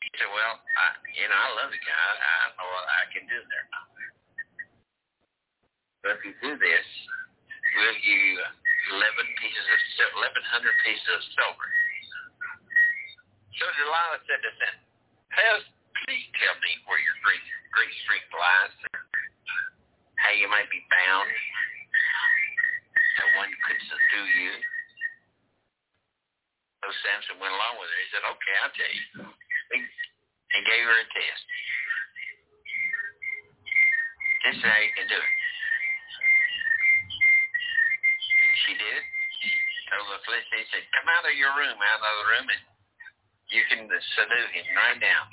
He 0.03 0.11
said, 0.19 0.27
well, 0.27 0.59
I, 0.59 0.87
you 1.15 1.31
know, 1.31 1.39
I 1.39 1.49
love 1.55 1.71
the 1.71 1.79
guy. 1.79 1.95
I 1.95 2.51
don't 2.51 2.59
know 2.59 2.67
what 2.75 2.87
I 2.91 3.03
can 3.15 3.25
do 3.31 3.39
there 3.39 3.67
now. 3.71 3.87
But 6.03 6.11
if 6.19 6.21
you 6.27 6.35
do 6.43 6.59
this, 6.59 6.87
we'll 7.79 7.95
give 7.95 8.23
you 8.27 8.43
11 8.99 9.39
pieces 9.39 9.67
of 9.71 9.81
sil- 10.03 10.19
1100 10.67 10.83
pieces 10.83 11.09
of 11.15 11.23
silver. 11.39 11.69
So 13.55 13.71
Delilah 13.71 14.19
said 14.27 14.43
to 14.43 14.53
them, 14.59 14.77
Please, 15.31 15.63
please 15.95 16.27
tell 16.43 16.59
me 16.59 16.73
where 16.91 16.99
your 16.99 17.15
great, 17.23 17.45
great 17.71 17.95
strength 18.03 18.35
lies, 18.35 18.75
how 20.19 20.33
you 20.35 20.51
might 20.51 20.67
be 20.75 20.83
bound, 20.91 21.31
that 23.21 23.31
one 23.37 23.53
could 23.69 23.81
subdue 23.85 24.29
you. 24.41 24.53
So 26.81 26.89
Samson 27.05 27.37
went 27.37 27.53
along 27.53 27.77
with 27.77 27.93
her. 27.93 28.01
He 28.01 28.09
said, 28.09 28.25
okay, 28.25 28.55
I'll 28.65 28.73
tell 28.73 28.93
you. 28.93 29.05
He 30.51 30.61
her. 31.37 31.55
This 34.41 34.57
is 34.57 34.65
how 34.65 34.79
you 34.81 34.93
can 34.97 35.07
do 35.07 35.21
it. 35.21 35.37
She 38.67 38.73
did 38.75 38.95
it. 38.99 39.07
Told 39.91 40.07
the 40.07 40.23
Philistine, 40.23 40.71
said, 40.71 40.87
come 40.95 41.11
out 41.11 41.27
of 41.27 41.35
your 41.35 41.51
room, 41.59 41.75
out 41.75 41.99
of 41.99 42.15
the 42.23 42.27
room, 42.31 42.47
and 42.47 42.63
you 43.51 43.63
can 43.67 43.91
subdue 43.91 44.47
him 44.55 44.67
right 44.79 45.03
now. 45.03 45.27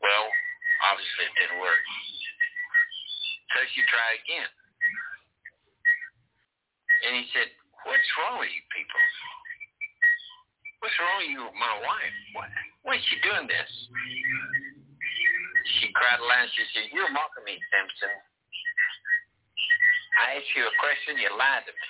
Well, 0.00 0.26
obviously 0.88 1.28
it 1.28 1.36
didn't 1.36 1.60
work. 1.60 1.84
So 3.52 3.60
she 3.76 3.84
tried 3.92 4.24
again. 4.24 4.48
And 7.04 7.12
he 7.20 7.28
said, 7.36 7.52
what's 7.84 8.08
wrong 8.16 8.40
with 8.40 8.48
you 8.48 8.64
people? 8.72 9.04
What's 10.80 10.96
wrong 10.96 11.16
with 11.20 11.28
you, 11.28 11.44
my 11.60 11.74
wife? 11.84 12.16
Why, 12.32 12.48
why 12.84 13.00
is 13.00 13.04
she 13.08 13.16
doing 13.24 13.48
this? 13.48 13.70
She 15.80 15.88
cried 15.96 16.20
aloud. 16.20 16.52
She 16.52 16.64
said, 16.76 16.92
you're 16.92 17.08
mocking 17.08 17.48
me, 17.48 17.56
Samson. 17.72 18.12
I 20.20 20.38
asked 20.38 20.52
you 20.54 20.68
a 20.68 20.74
question, 20.78 21.18
you 21.18 21.32
lied 21.32 21.64
to 21.64 21.72
me. 21.72 21.88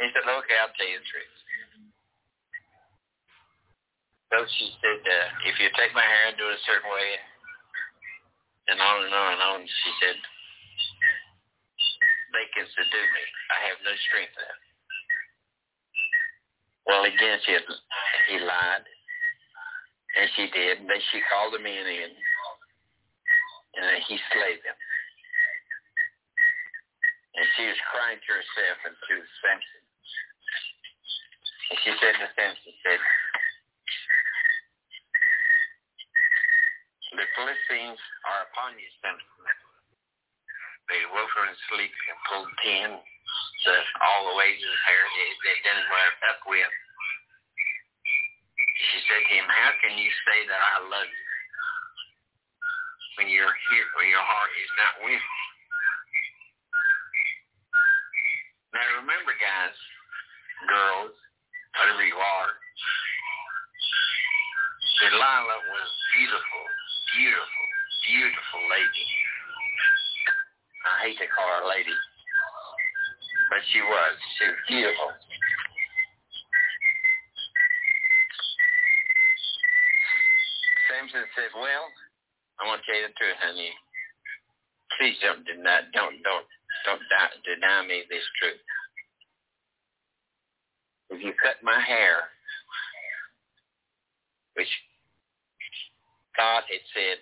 He 0.00 0.06
said, 0.14 0.24
okay, 0.24 0.56
I'll 0.62 0.72
tell 0.78 0.88
you 0.88 1.02
the 1.02 1.10
truth. 1.10 1.34
So 4.30 4.36
she 4.58 4.66
said, 4.82 5.00
uh, 5.02 5.26
if 5.50 5.58
you 5.58 5.70
take 5.74 5.94
my 5.94 6.06
hair 6.06 6.30
and 6.30 6.38
do 6.38 6.46
it 6.50 6.58
a 6.58 6.66
certain 6.66 6.90
way, 6.90 7.08
and 8.70 8.78
on 8.82 9.06
and 9.06 9.14
on 9.14 9.28
and 9.38 9.42
on, 9.42 9.58
she 9.62 9.90
said, 10.02 10.18
they 12.34 12.46
can 12.52 12.66
subdue 12.66 13.06
me. 13.10 13.24
I 13.54 13.58
have 13.70 13.78
no 13.86 13.94
strength 14.10 14.34
left. 14.34 14.65
Well, 16.86 17.02
again, 17.02 17.38
she 17.42 17.52
had, 17.52 17.66
he 18.30 18.38
lied, 18.38 18.86
and 20.16 20.30
she 20.38 20.46
did. 20.54 20.78
And 20.80 20.88
then 20.88 21.02
she 21.10 21.18
called 21.26 21.52
the 21.52 21.58
men 21.58 21.86
in, 21.86 22.10
and 23.74 23.82
then 23.90 24.00
he 24.06 24.14
slayed 24.30 24.62
them. 24.62 24.78
And 27.36 27.46
she 27.58 27.66
was 27.68 27.76
crying 27.92 28.16
to 28.16 28.30
herself 28.32 28.78
and 28.86 28.96
to 28.96 29.14
Samson. 29.42 29.82
And 31.68 31.78
she 31.82 31.90
said 31.98 32.14
to 32.22 32.26
Samson, 32.38 32.72
said, 32.86 33.02
the 37.16 37.26
Philistines 37.32 38.00
are 38.28 38.44
upon 38.52 38.76
you, 38.76 38.88
Samson. 39.00 39.36
They 40.86 41.02
woke 41.10 41.32
her 41.32 41.48
in 41.48 41.56
sleep 41.72 41.90
and 41.90 42.18
pulled 42.28 42.52
ten, 42.62 42.88
the, 43.66 43.76
all 43.98 44.30
the 44.30 44.38
wages 44.38 44.62
of 44.62 44.80
hair 44.86 45.02
they, 45.42 45.58
didn't 45.66 45.90
wear 45.90 46.10
up 46.30 46.40
with. 46.46 46.72
She 48.56 48.98
said 49.10 49.22
to 49.26 49.32
him, 49.34 49.46
how 49.50 49.74
can 49.82 49.98
you 49.98 50.10
say 50.24 50.38
that 50.46 50.62
I 50.62 50.86
love 50.86 51.10
you 51.10 51.26
when 53.18 53.28
your 53.32 53.48
when 53.48 54.08
your 54.12 54.22
heart 54.22 54.52
is 54.54 54.72
not 54.78 54.94
with 55.02 55.18
me? 55.18 55.42
Now 58.76 58.86
remember, 59.02 59.32
guys, 59.40 59.76
girls, 60.68 61.16
whatever 61.74 62.04
you 62.04 62.18
are, 62.20 62.50
Delilah 65.00 65.60
was 65.72 65.88
beautiful, 66.16 66.64
beautiful, 67.16 67.66
beautiful 68.04 68.62
lady. 68.68 69.06
I 70.86 71.08
hate 71.08 71.18
to 71.18 71.28
call 71.32 71.48
her 71.50 71.64
a 71.64 71.68
lady, 71.68 71.96
but 73.50 73.60
she 73.72 73.80
was. 73.80 74.14
She 74.38 74.44
was 74.48 74.60
beautiful. 74.68 75.10
Samson 80.90 81.26
said, 81.34 81.50
"Well, 81.54 81.86
I 82.60 82.66
want 82.66 82.80
to 82.80 82.84
tell 82.88 83.00
you 83.00 83.08
the 83.08 83.16
truth, 83.20 83.36
honey. 83.42 83.72
Please 84.96 85.16
don't 85.20 85.44
deny, 85.44 85.84
don't, 85.92 86.16
don't, 86.24 86.46
don't 86.88 87.02
deny 87.44 87.84
me 87.84 88.08
this 88.08 88.24
truth. 88.40 88.62
If 91.10 91.20
you 91.22 91.34
cut 91.36 91.60
my 91.62 91.78
hair, 91.78 92.32
which 94.56 94.70
God 96.36 96.64
had 96.64 96.84
said, 96.96 97.20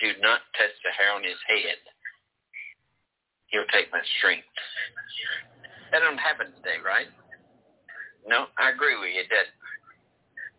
do 0.00 0.20
not 0.20 0.44
touch 0.58 0.74
the 0.84 0.92
hair 0.92 1.16
on 1.16 1.24
his 1.24 1.40
head, 1.48 1.80
he'll 3.48 3.68
take 3.72 3.90
my 3.90 4.02
strength. 4.18 4.44
That 5.94 6.02
don't 6.02 6.18
happen 6.18 6.50
today, 6.58 6.82
right? 6.82 7.06
No, 8.26 8.50
I 8.58 8.74
agree 8.74 8.98
with 8.98 9.14
you 9.14 9.22
that 9.30 9.48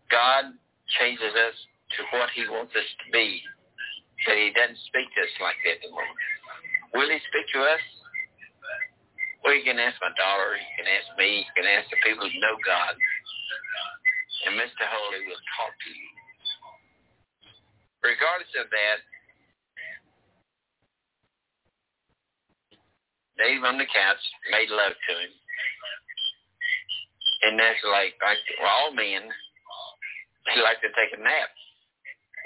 God 0.07 0.55
changes 1.01 1.35
us 1.35 1.57
to 1.99 2.01
what 2.15 2.31
he 2.31 2.47
wants 2.47 2.71
us 2.71 2.87
to 3.03 3.07
be, 3.11 3.43
but 4.23 4.39
he 4.39 4.55
doesn't 4.55 4.79
speak 4.87 5.11
to 5.11 5.21
us 5.27 5.35
like 5.43 5.59
that 5.67 5.83
anymore. 5.83 6.07
Will 6.95 7.11
he 7.11 7.19
speak 7.27 7.47
to 7.59 7.67
us? 7.67 7.83
Well, 9.43 9.53
you 9.59 9.67
can 9.67 9.77
ask 9.77 9.99
my 9.99 10.13
daughter, 10.15 10.55
you 10.55 10.71
can 10.79 10.87
ask 10.87 11.07
me, 11.19 11.43
you 11.43 11.53
can 11.53 11.67
ask 11.67 11.91
the 11.91 11.99
people 12.01 12.25
who 12.25 12.39
know 12.39 12.55
God, 12.63 12.95
and 14.47 14.55
Mr. 14.55 14.87
Holy 14.87 15.27
will 15.27 15.43
talk 15.59 15.75
to 15.75 15.91
you. 15.91 16.09
regardless 18.05 18.53
of 18.61 18.69
that, 18.69 19.01
Dave 23.37 23.63
on 23.63 23.77
the 23.77 23.87
couch 23.87 24.23
made 24.51 24.71
love 24.71 24.95
to 24.95 25.13
him. 25.19 25.33
And 27.45 27.59
that's 27.59 27.83
like, 27.91 28.15
like 28.23 28.41
all 28.63 28.95
men, 28.95 29.27
they 30.47 30.57
like 30.61 30.79
to 30.81 30.91
take 30.95 31.11
a 31.13 31.21
nap 31.21 31.51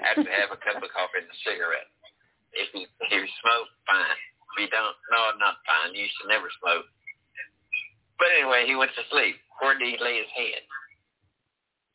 after 0.03 0.31
have 0.31 0.51
a 0.51 0.59
cup 0.59 0.81
of 0.81 0.89
coffee 0.89 1.21
and 1.21 1.29
a 1.29 1.39
cigarette. 1.45 1.89
If 2.55 2.73
you, 2.73 2.87
if 2.87 3.09
you 3.11 3.23
smoke, 3.43 3.69
fine. 3.85 4.19
If 4.55 4.65
you 4.65 4.69
don't, 4.73 4.97
no, 5.13 5.37
not 5.37 5.61
fine. 5.67 5.93
You 5.93 6.09
should 6.09 6.31
never 6.31 6.49
smoke. 6.57 6.87
But 8.17 8.33
anyway, 8.33 8.65
he 8.65 8.75
went 8.75 8.91
to 8.97 9.05
sleep. 9.13 9.37
Where 9.61 9.77
did 9.77 9.87
he 9.87 9.97
lay 10.01 10.17
his 10.17 10.31
head? 10.33 10.63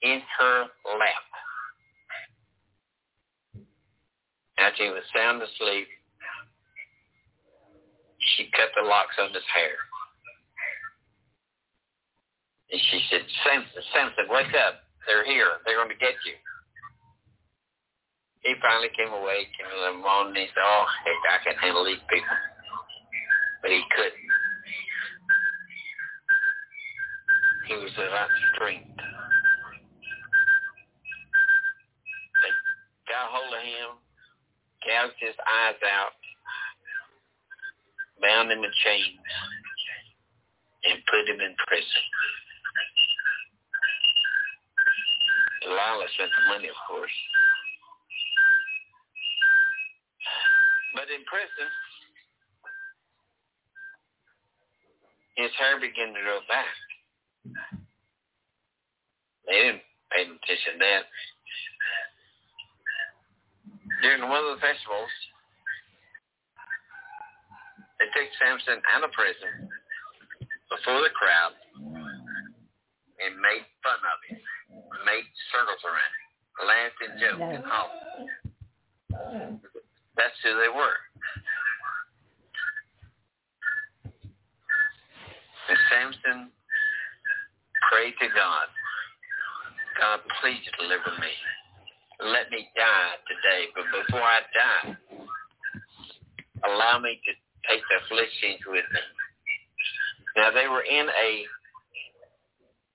In 0.02 0.20
her 0.38 0.58
lap. 1.00 1.26
After 4.58 4.84
he 4.84 4.90
was 4.90 5.02
sound 5.10 5.42
asleep, 5.42 5.88
she 8.36 8.48
cut 8.56 8.72
the 8.76 8.86
locks 8.86 9.16
on 9.20 9.32
his 9.32 9.46
hair. 9.52 9.76
And 12.72 12.80
she 12.90 12.98
said, 13.10 13.22
Samson, 13.44 13.82
Samson, 13.92 14.26
wake 14.30 14.54
up. 14.56 14.82
They're 15.06 15.24
here. 15.24 15.60
They're 15.64 15.76
going 15.76 15.92
to 15.92 16.00
get 16.00 16.16
you. 16.24 16.34
He 18.40 18.52
finally 18.60 18.92
came 18.92 19.08
awake 19.08 19.52
and 19.56 19.96
the 19.96 20.02
morning 20.04 20.36
he 20.36 20.48
said, 20.52 20.64
oh, 20.64 20.84
I 20.84 21.40
can 21.44 21.56
handle 21.56 21.84
these 21.84 22.02
people. 22.12 22.36
But 23.62 23.70
he 23.72 23.80
couldn't. 23.96 24.28
He 27.68 27.74
was 27.80 27.92
without 27.96 28.28
strength. 28.52 28.92
They 32.44 32.52
got 33.08 33.32
hold 33.32 33.48
of 33.56 33.64
him, 33.64 33.96
gouged 34.84 35.16
his 35.16 35.36
eyes 35.40 35.80
out, 35.80 36.12
bound 38.24 38.50
him 38.50 38.64
in 38.64 38.72
chains, 38.80 39.20
and 40.88 40.98
put 41.12 41.28
him 41.28 41.40
in 41.44 41.52
prison. 41.68 42.04
Delilah 45.62 46.08
sent 46.16 46.30
the 46.32 46.48
money, 46.48 46.68
of 46.68 46.76
course. 46.88 47.12
But 50.94 51.12
in 51.12 51.24
prison, 51.28 51.68
his 55.36 55.50
hair 55.58 55.80
began 55.80 56.14
to 56.14 56.20
grow 56.20 56.40
back. 56.48 56.72
They 59.46 59.52
didn't 59.52 59.82
pay 60.12 60.22
attention 60.22 60.80
to 60.80 60.80
that. 60.80 61.04
During 64.00 64.28
one 64.28 64.44
of 64.44 64.56
the 64.56 64.60
festivals, 64.60 65.12
took 68.14 68.30
Samson 68.38 68.78
out 68.94 69.02
of 69.02 69.10
prison 69.12 69.68
before 70.70 71.02
the 71.02 71.10
crowd 71.10 71.52
and 73.18 73.34
made 73.42 73.66
fun 73.82 73.98
of 73.98 74.18
him, 74.30 74.38
made 75.02 75.26
circles 75.50 75.82
around 75.82 76.12
him, 76.14 76.26
laughed 76.70 77.00
and 77.02 77.14
joked 77.18 77.42
and 77.42 77.64
hollered. 77.66 79.60
That's 80.16 80.38
who 80.42 80.54
they 80.62 80.70
were. 80.70 80.98
And 85.66 85.78
Samson 85.90 86.50
prayed 87.90 88.14
to 88.20 88.28
God, 88.34 88.66
God, 89.98 90.20
please 90.40 90.62
deliver 90.78 91.10
me. 91.20 91.32
Let 92.20 92.50
me 92.50 92.68
die 92.76 93.14
today. 93.26 93.66
But 93.74 93.84
before 93.90 94.22
I 94.22 94.40
die, 94.54 94.96
allow 96.64 96.98
me 96.98 97.20
to 97.26 97.32
take 97.68 97.82
the 97.88 98.00
Philistines 98.08 98.62
with 98.66 98.86
me. 98.92 99.02
Now 100.36 100.50
they 100.50 100.66
were 100.66 100.82
in 100.82 101.06
a 101.08 101.30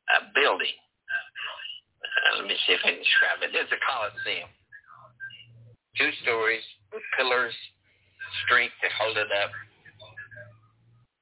a 0.09 0.19
building. 0.33 0.73
Uh, 2.01 2.41
let 2.41 2.45
me 2.49 2.57
see 2.65 2.73
if 2.73 2.81
I 2.81 2.97
can 2.97 3.03
describe 3.03 3.45
it. 3.45 3.53
There's 3.53 3.69
a 3.69 3.81
coliseum. 3.85 4.49
Two 5.97 6.09
stories 6.25 6.65
with 6.89 7.05
pillars, 7.13 7.53
strength 8.45 8.73
to 8.81 8.89
hold 8.97 9.17
it 9.17 9.29
up. 9.29 9.53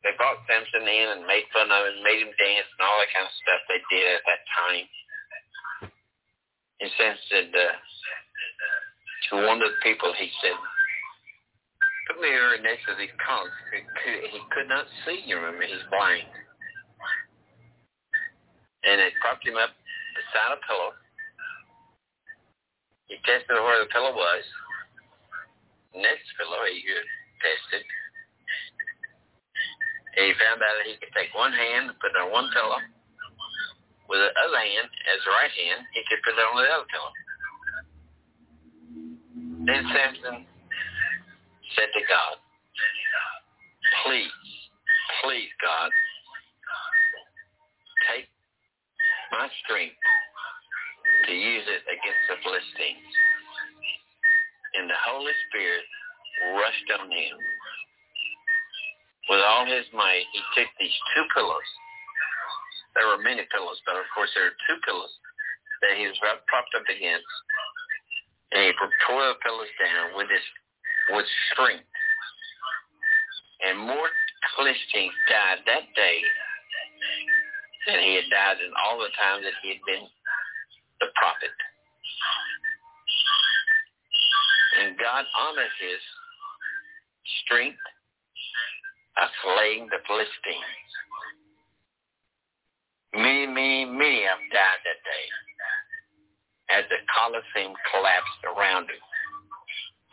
They 0.08 0.16
brought 0.16 0.40
Samson 0.48 0.88
in 0.88 1.20
and 1.20 1.28
made 1.28 1.52
fun 1.52 1.68
of 1.68 1.84
him, 1.84 2.00
made 2.00 2.24
him 2.24 2.32
dance 2.40 2.70
and 2.80 2.84
all 2.88 2.96
that 3.04 3.12
kind 3.12 3.28
of 3.28 3.40
stuff 3.44 3.62
they 3.68 3.82
did 3.92 4.08
at 4.08 4.24
that 4.24 4.42
time. 4.56 4.88
And 6.80 6.90
Samson 6.96 7.28
said 7.28 7.50
uh, 7.52 7.76
to 9.28 9.32
one 9.44 9.60
of 9.60 9.68
the 9.68 9.82
people, 9.84 10.14
he 10.16 10.32
said, 10.40 10.56
put 12.08 12.24
me 12.24 12.32
next 12.64 12.88
to 12.88 12.96
these 12.96 13.12
columns. 13.20 13.52
He 13.76 13.84
could, 13.84 14.20
he 14.32 14.40
could 14.56 14.72
not 14.72 14.88
see, 15.04 15.28
you 15.28 15.36
remember, 15.36 15.68
he's 15.68 15.84
blind. 15.92 16.32
And 18.88 19.04
they 19.04 19.12
propped 19.20 19.44
him 19.44 19.60
up 19.60 19.76
beside 20.16 20.56
a 20.56 20.60
pillow. 20.64 20.96
He 23.12 23.20
tested 23.28 23.60
where 23.60 23.84
the 23.84 23.92
pillow 23.92 24.16
was. 24.16 24.44
Next 25.96 26.28
pillow 26.40 26.64
he 26.72 26.80
tested. 27.44 27.84
And 30.16 30.24
he 30.28 30.34
found 30.40 30.64
out 30.64 30.76
that 30.80 30.88
he 30.88 30.96
could 30.98 31.12
take 31.12 31.36
one 31.36 31.52
hand 31.52 31.92
and 31.92 32.00
put 32.00 32.16
it 32.16 32.24
on 32.24 32.32
one 32.32 32.48
pillow. 32.56 32.80
With 34.08 34.24
the 34.24 34.32
other 34.40 34.62
hand, 34.64 34.88
as 34.88 35.20
the 35.28 35.36
right 35.36 35.52
hand, 35.52 35.84
he 35.92 36.02
could 36.08 36.24
put 36.24 36.40
it 36.40 36.48
on 36.48 36.56
the 36.56 36.68
other 36.72 36.88
pillow. 36.88 37.14
Then 39.68 39.84
Samson 39.92 40.48
said 41.76 41.90
to 41.94 42.02
God, 42.08 42.36
please, 44.04 44.40
please, 45.24 45.52
God, 45.62 45.90
take 48.08 48.28
my 49.32 49.50
strength 49.66 50.00
to 51.28 51.34
use 51.34 51.66
it 51.68 51.84
against 51.90 52.24
the 52.30 52.38
Philistines. 52.44 53.14
And 54.78 54.90
the 54.90 55.00
Holy 55.10 55.34
Spirit 55.50 55.84
rushed 56.56 56.90
on 57.02 57.10
him. 57.10 57.36
With 59.28 59.44
all 59.44 59.66
his 59.68 59.84
might, 59.92 60.24
he 60.32 60.40
took 60.56 60.70
these 60.80 60.94
two 61.16 61.26
pillows. 61.36 61.70
There 62.96 63.12
were 63.12 63.20
many 63.20 63.44
pillows, 63.52 63.82
but 63.84 64.00
of 64.00 64.08
course 64.16 64.32
there 64.34 64.48
were 64.48 64.60
two 64.70 64.80
pillows 64.88 65.12
that 65.84 65.98
he 66.00 66.08
was 66.08 66.16
propped 66.48 66.74
up 66.78 66.88
against. 66.88 67.28
And 68.56 68.64
he 68.64 68.72
tore 69.04 69.28
the 69.28 69.36
pillows 69.44 69.68
down 69.76 70.16
with 70.16 70.32
his 70.32 70.46
with 71.10 71.26
strength. 71.52 71.86
And 73.68 73.80
more 73.80 74.10
Philistines 74.56 75.14
died 75.30 75.60
that 75.66 75.86
day 75.96 76.20
than 77.88 78.00
he 78.00 78.16
had 78.16 78.30
died 78.30 78.58
in 78.62 78.72
all 78.86 79.00
the 79.00 79.10
time 79.18 79.44
that 79.44 79.54
he 79.64 79.70
had 79.70 79.84
been 79.86 80.06
the 81.00 81.08
prophet. 81.16 81.54
And 84.82 84.98
God 84.98 85.26
honored 85.40 85.74
his 85.82 86.02
strength 87.44 87.82
of 89.18 89.30
slaying 89.42 89.88
the 89.90 90.02
Philistines. 90.06 90.92
Many, 93.16 93.48
many, 93.48 93.86
many 93.86 94.22
have 94.30 94.42
died 94.54 94.82
that 94.86 95.02
day 95.02 95.26
as 96.70 96.84
the 96.92 97.02
Colosseum 97.10 97.74
collapsed 97.90 98.42
around 98.46 98.92
him. 98.92 99.02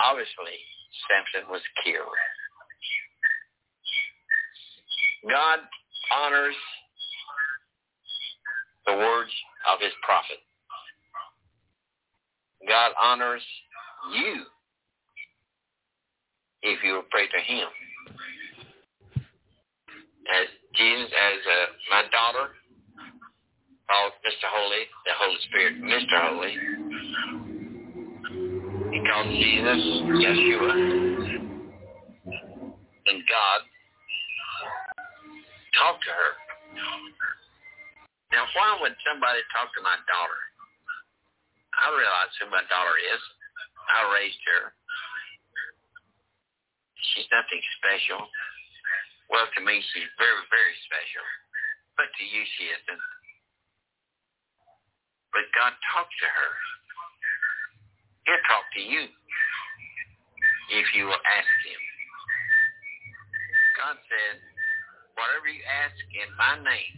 Obviously, 0.00 0.56
Samson 1.08 1.50
was 1.50 1.62
killed. 1.84 2.18
God 5.28 5.60
honors 6.14 6.56
the 8.86 8.92
words 8.92 9.30
of 9.72 9.80
his 9.80 9.92
prophet. 10.02 10.38
God 12.68 12.92
honors 13.00 13.42
you 14.14 14.44
if 16.62 16.82
you 16.82 17.02
pray 17.10 17.26
to 17.28 17.40
him. 17.52 17.68
As 20.32 20.46
Jesus, 20.74 21.10
as 21.12 21.38
uh, 21.44 21.66
my 21.90 22.02
daughter 22.10 22.52
called 23.88 24.12
Mr. 24.24 24.48
Holy, 24.48 24.84
the 25.04 25.12
Holy 25.20 25.38
Spirit, 25.48 25.74
Mr. 25.82 26.16
Holy, 26.28 26.56
called 29.04 29.28
Jesus 29.28 29.82
Yeshua. 30.08 30.72
And 33.04 33.20
God 33.28 33.60
talked 35.76 36.02
to 36.08 36.12
her. 36.12 36.32
Now, 38.32 38.48
why 38.56 38.80
would 38.80 38.96
somebody 39.04 39.44
talk 39.52 39.68
to 39.76 39.82
my 39.84 39.94
daughter? 40.08 40.40
I 41.76 41.90
realize 41.92 42.32
who 42.40 42.48
my 42.48 42.64
daughter 42.70 42.96
is. 42.96 43.22
I 43.92 44.00
raised 44.16 44.40
her. 44.48 44.72
She's 47.12 47.28
nothing 47.28 47.60
special. 47.78 48.24
Well, 49.28 49.44
to 49.44 49.60
me, 49.60 49.84
she's 49.92 50.08
very, 50.16 50.42
very 50.48 50.76
special. 50.88 51.26
But 52.00 52.08
to 52.08 52.22
you, 52.24 52.42
she 52.56 52.64
isn't. 52.72 53.04
But 55.36 55.44
God 55.52 55.74
talks 55.92 56.14
to 56.24 56.28
her. 56.30 56.52
He'll 58.24 58.44
talk 58.48 58.64
to 58.72 58.82
you 58.82 59.04
if 60.72 60.86
you 60.96 61.04
will 61.04 61.24
ask 61.24 61.54
him. 61.68 61.82
God 63.76 63.96
said, 64.08 64.40
whatever 65.18 65.48
you 65.52 65.60
ask 65.66 65.96
in 66.14 66.28
my 66.40 66.56
name, 66.64 66.94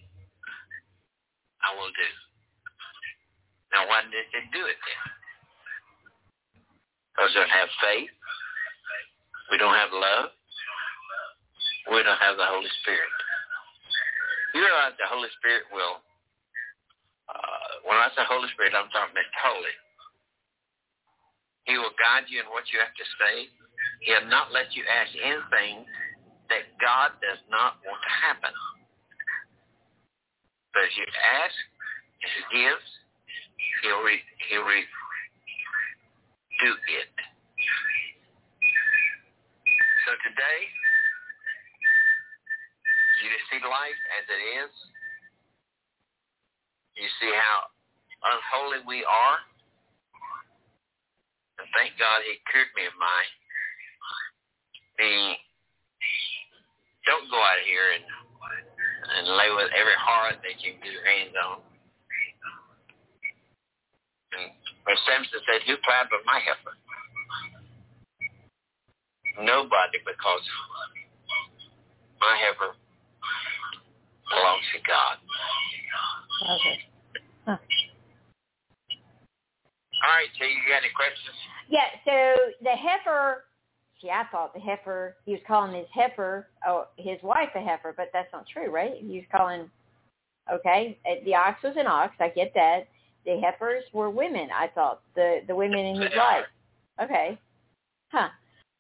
I 1.66 1.74
will 1.74 1.90
do. 1.90 2.10
Now, 3.74 3.90
why 3.90 4.06
did 4.06 4.26
they 4.30 4.44
do 4.54 4.62
it 4.70 4.78
then? 4.78 5.04
Because 7.10 7.34
we 7.34 7.42
don't 7.42 7.50
have 7.50 7.72
faith. 7.82 8.12
We 9.50 9.58
don't 9.58 9.74
have 9.74 9.90
love. 9.90 10.30
We 11.90 12.02
don't 12.06 12.22
have 12.22 12.38
the 12.38 12.46
Holy 12.46 12.70
Spirit. 12.82 13.10
You 14.54 14.62
realize 14.62 14.94
the 14.98 15.10
Holy 15.10 15.30
Spirit 15.38 15.66
will, 15.74 16.02
uh, 17.28 17.72
when 17.86 17.98
I 17.98 18.10
say 18.14 18.22
Holy 18.26 18.48
Spirit, 18.54 18.74
I'm 18.74 18.90
talking 18.94 19.14
about 19.14 19.32
holy. 19.42 19.74
He 21.66 21.74
will 21.74 21.94
guide 21.98 22.31
you 22.31 22.38
in 22.40 22.46
what 22.55 22.70
you 22.70 22.79
have 22.79 22.94
to 22.94 23.07
say. 23.18 23.50
He'll 24.07 24.31
not 24.31 24.55
let 24.55 24.70
you 24.79 24.87
ask 24.87 25.11
anything 25.18 25.83
that 26.46 26.70
God 26.79 27.18
does 27.18 27.42
not 27.50 27.83
want 27.83 27.98
to 27.98 28.12
happen. 28.22 28.55
But 30.70 30.87
as 30.87 30.94
you 30.94 31.07
ask, 31.42 31.57
as 32.22 32.31
he 32.38 32.42
gives, 32.55 32.87
he'll 33.83 34.02
re, 34.07 34.22
he'll 34.46 34.62
re, 34.62 34.87
do 36.62 36.70
it. 36.70 37.14
So 40.07 40.14
today, 40.22 40.61
you 43.24 43.26
just 43.35 43.46
see 43.50 43.59
life 43.59 44.00
as 44.22 44.24
it 44.31 44.42
is. 44.62 44.72
You 46.94 47.09
see 47.18 47.33
how 47.35 47.59
unholy 48.22 48.87
we 48.87 49.02
are. 49.02 49.38
Thank 51.74 51.98
God 51.98 52.22
he 52.26 52.38
cured 52.50 52.70
me 52.76 52.87
of 52.87 52.96
mine. 52.98 53.33
He 55.00 55.12
don't 57.05 57.31
go 57.31 57.38
out 57.38 57.62
here 57.64 57.94
and 57.94 58.05
and 59.07 59.37
lay 59.38 59.50
with 59.55 59.70
every 59.70 59.96
heart 59.98 60.42
that 60.42 60.59
you 60.59 60.74
can 60.74 60.83
get 60.83 60.92
your 60.92 61.07
hands 61.07 61.35
on. 61.38 61.62
And 64.35 64.50
where 64.85 64.98
Samson 65.07 65.40
said, 65.46 65.62
Who 65.66 65.79
plowed 65.87 66.11
but 66.11 66.26
my 66.26 66.40
heifer? 66.42 66.74
Nobody 69.40 69.98
because 70.05 70.44
my 72.20 72.35
heifer 72.40 72.74
belongs 74.31 74.66
to 74.74 74.81
God. 74.83 75.16
Okay. 76.42 76.79
Huh. 77.46 77.57
All 80.04 80.12
right, 80.12 80.28
so 80.38 80.44
you 80.44 80.61
got 80.68 80.85
any 80.85 80.92
questions? 80.94 81.37
Yeah, 81.68 81.88
so 82.04 82.52
the 82.62 82.76
heifer, 82.76 83.44
see, 84.00 84.11
I 84.11 84.24
thought 84.30 84.54
the 84.54 84.61
heifer, 84.61 85.16
he 85.24 85.32
was 85.32 85.40
calling 85.46 85.74
his 85.74 85.87
heifer, 85.92 86.48
oh, 86.66 86.87
his 86.96 87.18
wife 87.22 87.50
a 87.54 87.61
heifer, 87.61 87.94
but 87.96 88.11
that's 88.12 88.32
not 88.32 88.46
true, 88.46 88.70
right? 88.70 88.94
He 89.00 89.16
was 89.16 89.24
calling, 89.32 89.70
okay, 90.52 90.98
uh, 91.06 91.24
the 91.24 91.35
ox 91.35 91.62
was 91.62 91.74
an 91.76 91.87
ox, 91.87 92.14
I 92.20 92.28
get 92.28 92.52
that. 92.54 92.88
The 93.24 93.40
heifers 93.40 93.82
were 93.92 94.11
women, 94.11 94.48
I 94.54 94.68
thought, 94.68 95.02
the 95.16 95.40
the 95.48 95.56
women 95.56 95.80
in 95.80 96.00
his 96.00 96.12
life. 96.16 96.46
Okay. 97.02 97.37
Huh. 98.12 98.28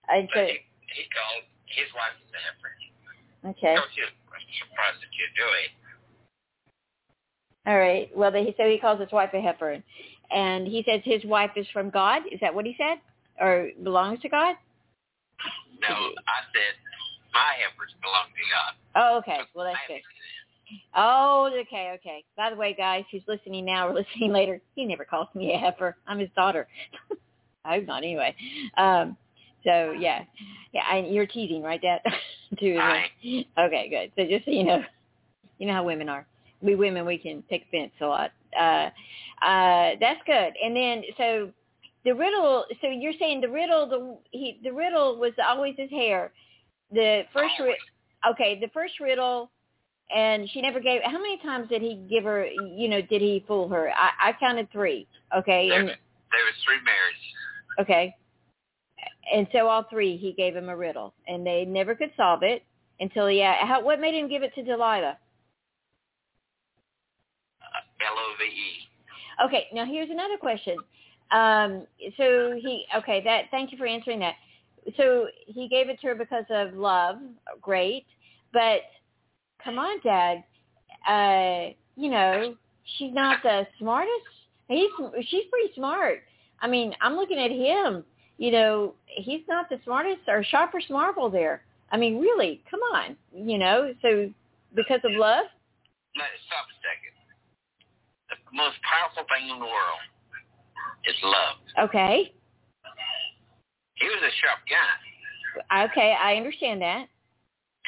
And 0.08 0.28
so, 0.32 0.38
he, 0.38 0.62
he 0.94 1.02
called 1.10 1.42
his 1.66 1.90
wife 1.98 2.14
a 2.30 2.38
heifer. 2.46 3.58
okay. 3.58 3.74
Don't 3.74 3.96
you? 3.96 4.06
Surprised 4.60 5.02
that 5.02 5.10
you 5.18 5.26
do 5.34 5.48
it. 5.64 5.70
All 7.66 7.78
right. 7.78 8.08
Well, 8.16 8.30
they, 8.30 8.54
so 8.56 8.68
he 8.68 8.78
calls 8.78 9.00
his 9.00 9.10
wife 9.10 9.30
a 9.34 9.40
heifer. 9.40 9.82
And 10.30 10.66
he 10.66 10.84
says 10.88 11.00
his 11.04 11.24
wife 11.24 11.50
is 11.56 11.66
from 11.72 11.90
God. 11.90 12.22
Is 12.30 12.40
that 12.40 12.54
what 12.54 12.66
he 12.66 12.74
said? 12.78 12.98
Or 13.40 13.70
belongs 13.82 14.20
to 14.22 14.28
God? 14.28 14.56
No, 15.80 15.94
I 15.94 16.40
said 16.52 16.74
my 17.32 17.52
heifers 17.58 17.94
belong 18.00 18.28
to 18.32 18.44
God. 18.50 18.74
Oh, 18.96 19.18
okay. 19.18 19.40
Well, 19.54 19.66
that's 19.66 19.78
good. 19.86 20.00
Oh, 20.96 21.50
okay, 21.60 21.92
okay. 21.96 22.24
By 22.36 22.50
the 22.50 22.56
way, 22.56 22.74
guys 22.74 23.04
who's 23.12 23.22
listening 23.28 23.64
now 23.66 23.88
or 23.88 23.94
listening 24.02 24.32
later, 24.32 24.60
he 24.74 24.84
never 24.84 25.04
calls 25.04 25.28
me 25.34 25.52
a 25.54 25.58
heifer. 25.58 25.96
I'm 26.06 26.18
his 26.18 26.30
daughter. 26.34 26.66
I 27.64 27.76
hope 27.76 27.86
not 27.86 27.98
anyway. 27.98 28.34
Um, 28.76 29.16
so 29.64 29.92
yeah, 29.98 30.22
yeah. 30.72 30.82
I, 30.90 30.98
you're 30.98 31.26
teasing, 31.26 31.62
right, 31.62 31.80
Dad? 31.80 32.00
Too. 32.58 32.66
isn't 32.66 32.80
I- 32.80 33.06
it? 33.22 33.46
Okay, 33.58 33.88
good. 33.90 34.12
So 34.16 34.28
just 34.28 34.44
so 34.44 34.50
you 34.52 34.64
know, 34.64 34.82
you 35.58 35.66
know 35.66 35.72
how 35.74 35.84
women 35.84 36.08
are. 36.08 36.26
We 36.66 36.74
women, 36.74 37.06
we 37.06 37.18
can 37.18 37.42
take 37.48 37.64
offense 37.68 37.92
a 38.00 38.06
lot. 38.06 38.32
Uh, 38.58 38.90
uh, 39.44 39.96
that's 40.00 40.20
good. 40.26 40.52
And 40.62 40.76
then 40.76 41.02
so 41.16 41.50
the 42.04 42.12
riddle. 42.14 42.64
So 42.80 42.88
you're 42.88 43.12
saying 43.18 43.40
the 43.40 43.50
riddle, 43.50 43.88
the 43.88 44.18
he, 44.30 44.60
the 44.62 44.72
riddle 44.72 45.18
was 45.18 45.32
always 45.44 45.74
his 45.78 45.90
hair. 45.90 46.32
The 46.92 47.22
first, 47.32 47.54
ri- 47.60 47.76
okay, 48.30 48.58
the 48.60 48.68
first 48.74 49.00
riddle 49.00 49.50
and 50.14 50.48
she 50.50 50.62
never 50.62 50.80
gave 50.80 51.00
how 51.04 51.18
many 51.18 51.38
times 51.38 51.68
did 51.68 51.82
he 51.82 52.06
give 52.08 52.24
her 52.24 52.46
you 52.46 52.88
know 52.88 53.00
did 53.02 53.20
he 53.20 53.44
fool 53.46 53.68
her 53.68 53.90
i 53.90 54.28
i 54.28 54.32
counted 54.38 54.70
three 54.70 55.06
okay 55.36 55.68
There, 55.68 55.80
and 55.80 55.88
there 55.88 56.44
was 56.44 56.54
three 56.64 56.78
marriages. 56.84 57.80
okay 57.80 58.14
and 59.34 59.46
so 59.52 59.66
all 59.68 59.84
three 59.90 60.16
he 60.16 60.32
gave 60.32 60.54
him 60.54 60.68
a 60.68 60.76
riddle 60.76 61.14
and 61.26 61.44
they 61.44 61.64
never 61.64 61.94
could 61.94 62.10
solve 62.16 62.42
it 62.42 62.62
until 63.00 63.26
he 63.26 63.40
how 63.40 63.82
what 63.82 64.00
made 64.00 64.14
him 64.14 64.28
give 64.28 64.42
it 64.42 64.54
to 64.54 64.62
delilah 64.62 65.18
L-O-V-E. 68.00 69.44
okay 69.44 69.66
now 69.72 69.84
here's 69.84 70.10
another 70.10 70.36
question. 70.36 70.76
Um 71.30 71.86
so 72.16 72.52
he 72.60 72.84
okay 72.96 73.22
that 73.24 73.44
thank 73.50 73.72
you 73.72 73.78
for 73.78 73.86
answering 73.86 74.20
that. 74.20 74.34
So 74.96 75.26
he 75.46 75.68
gave 75.68 75.88
it 75.88 76.00
to 76.00 76.08
her 76.08 76.14
because 76.14 76.44
of 76.50 76.74
love 76.74 77.16
great 77.60 78.06
but 78.52 78.82
come 79.62 79.78
on 79.78 79.98
dad 80.04 80.44
uh 81.08 81.72
you 81.96 82.10
know 82.10 82.54
she's 82.98 83.12
not 83.12 83.42
the 83.42 83.66
smartest. 83.78 84.12
He's 84.68 84.90
she's 85.28 85.44
pretty 85.50 85.72
smart. 85.74 86.22
I 86.60 86.68
mean 86.68 86.94
i'm 87.00 87.16
looking 87.16 87.38
at 87.38 87.50
him 87.50 88.04
you 88.38 88.50
know 88.52 88.94
he's 89.06 89.42
not 89.48 89.68
the 89.68 89.78
smartest 89.84 90.22
or 90.28 90.44
sharpest 90.44 90.90
marble 90.90 91.30
there. 91.30 91.62
I 91.90 91.96
mean 91.96 92.20
really 92.20 92.62
come 92.70 92.80
on 92.94 93.16
you 93.34 93.58
know 93.58 93.92
so 94.02 94.30
because 94.74 95.00
of 95.04 95.12
love? 95.12 95.46
No, 96.14 96.24
stop 96.46 96.66
a 96.68 96.76
second. 96.84 97.15
The 98.50 98.56
most 98.56 98.76
powerful 98.82 99.24
thing 99.28 99.50
in 99.50 99.58
the 99.58 99.66
world 99.66 100.02
is 101.06 101.16
love. 101.22 101.88
okay 101.88 102.32
He 103.94 104.06
was 104.06 104.22
a 104.22 104.32
sharp 104.40 104.60
guy, 104.68 105.84
okay 105.86 106.14
i 106.20 106.36
understand 106.36 106.82
that 106.82 107.06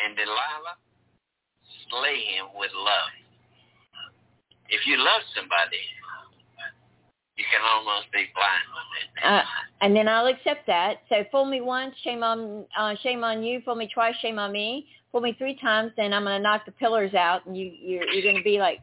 and 0.04 0.16
Delilah 0.16 0.78
slay 1.90 2.20
him 2.36 2.46
with 2.54 2.70
love. 2.74 3.12
If 4.68 4.86
you 4.86 4.98
love 4.98 5.22
somebody, 5.34 5.80
you 7.36 7.44
can 7.50 7.62
almost 7.64 8.10
be 8.12 8.26
blind 8.34 8.66
with 8.74 8.90
it. 9.00 9.24
Uh, 9.24 9.42
and 9.80 9.96
then 9.96 10.08
I'll 10.08 10.26
accept 10.26 10.66
that. 10.66 10.98
So 11.08 11.24
fool 11.30 11.44
me 11.44 11.60
once, 11.60 11.94
shame 12.02 12.22
on 12.22 12.64
uh, 12.78 12.94
shame 13.02 13.24
on 13.24 13.42
you. 13.42 13.60
Fool 13.64 13.76
me 13.76 13.88
twice, 13.92 14.14
shame 14.20 14.38
on 14.38 14.52
me. 14.52 14.86
Fool 15.10 15.22
me 15.22 15.34
three 15.38 15.56
times, 15.56 15.92
then 15.96 16.12
I'm 16.12 16.24
gonna 16.24 16.40
knock 16.40 16.66
the 16.66 16.72
pillars 16.72 17.14
out, 17.14 17.46
and 17.46 17.56
you 17.56 17.72
you're, 17.80 18.06
you're 18.08 18.32
gonna 18.32 18.44
be 18.44 18.58
like 18.58 18.80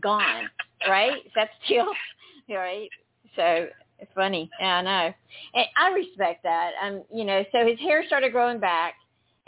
gone, 0.00 0.48
right? 0.86 1.18
Is 1.24 1.32
that 1.34 1.50
the 1.60 1.74
deal? 1.74 1.86
All 2.50 2.56
right. 2.56 2.88
So 3.36 3.68
it's 3.98 4.10
funny. 4.14 4.50
Yeah, 4.60 4.76
I 4.76 4.82
know. 4.82 5.14
And 5.54 5.66
I 5.76 5.90
respect 5.90 6.42
that. 6.44 6.72
Um, 6.82 7.02
you 7.12 7.24
know, 7.24 7.44
so 7.52 7.66
his 7.66 7.78
hair 7.80 8.04
started 8.06 8.32
growing 8.32 8.60
back, 8.60 8.94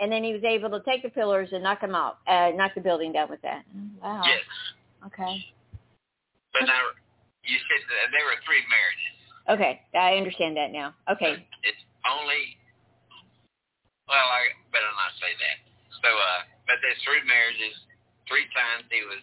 and 0.01 0.11
then 0.11 0.25
he 0.25 0.33
was 0.33 0.43
able 0.45 0.71
to 0.71 0.81
take 0.85 1.03
the 1.03 1.11
pillars 1.11 1.51
and 1.53 1.63
knock 1.63 1.81
them 1.81 1.95
out, 1.95 2.19
uh, 2.27 2.51
knock 2.55 2.73
the 2.75 2.81
building 2.81 3.13
down 3.13 3.31
with 3.31 3.43
that. 3.43 3.65
Wow. 4.03 4.23
Yes. 4.25 4.43
Okay. 5.07 5.45
But 6.53 6.67
now, 6.67 6.83
you 7.45 7.57
said 7.71 7.83
that 7.87 8.11
there 8.11 8.27
were 8.27 8.39
three 8.45 8.63
marriages. 8.67 9.15
Okay. 9.49 9.81
I 9.95 10.19
understand 10.19 10.57
that 10.57 10.73
now. 10.73 10.95
Okay. 11.09 11.47
It's 11.63 11.83
only, 12.05 12.59
well, 14.11 14.27
I 14.27 14.51
better 14.75 14.91
not 14.99 15.15
say 15.23 15.31
that. 15.31 15.57
So, 16.03 16.11
uh, 16.11 16.41
but 16.67 16.83
there's 16.83 16.99
three 17.07 17.23
marriages. 17.23 17.77
Three 18.27 18.47
times 18.55 18.87
he 18.91 19.03
was 19.07 19.23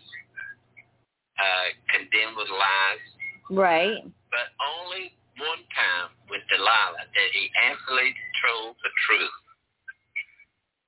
uh, 1.39 1.67
condemned 1.93 2.35
with 2.37 2.49
lies. 2.49 3.05
Right. 3.49 4.03
But 4.29 4.47
only 4.59 5.13
one 5.37 5.63
time 5.73 6.09
with 6.29 6.41
Delilah 6.49 7.05
did 7.13 7.31
he 7.33 7.49
absolutely 7.63 8.13
told 8.43 8.75
the 8.83 8.91
truth. 9.05 9.35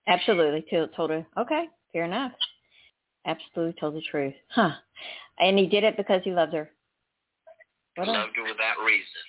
Absolutely. 0.08 0.66
Told, 0.70 0.90
told 0.96 1.10
her, 1.12 1.26
okay, 1.38 1.66
fair 1.94 2.06
enough. 2.06 2.32
Absolutely 3.26 3.76
told 3.80 3.96
the 3.96 4.02
truth. 4.10 4.34
Huh. 4.50 4.72
And 5.40 5.58
he 5.58 5.68
did 5.68 5.84
it 5.84 5.96
because 5.98 6.22
he 6.24 6.32
loved 6.32 6.54
her. 6.54 6.70
He 7.96 8.02
What 8.02 8.10
loved 8.10 8.36
her 8.36 8.44
without 8.44 8.84
reason. 8.86 9.24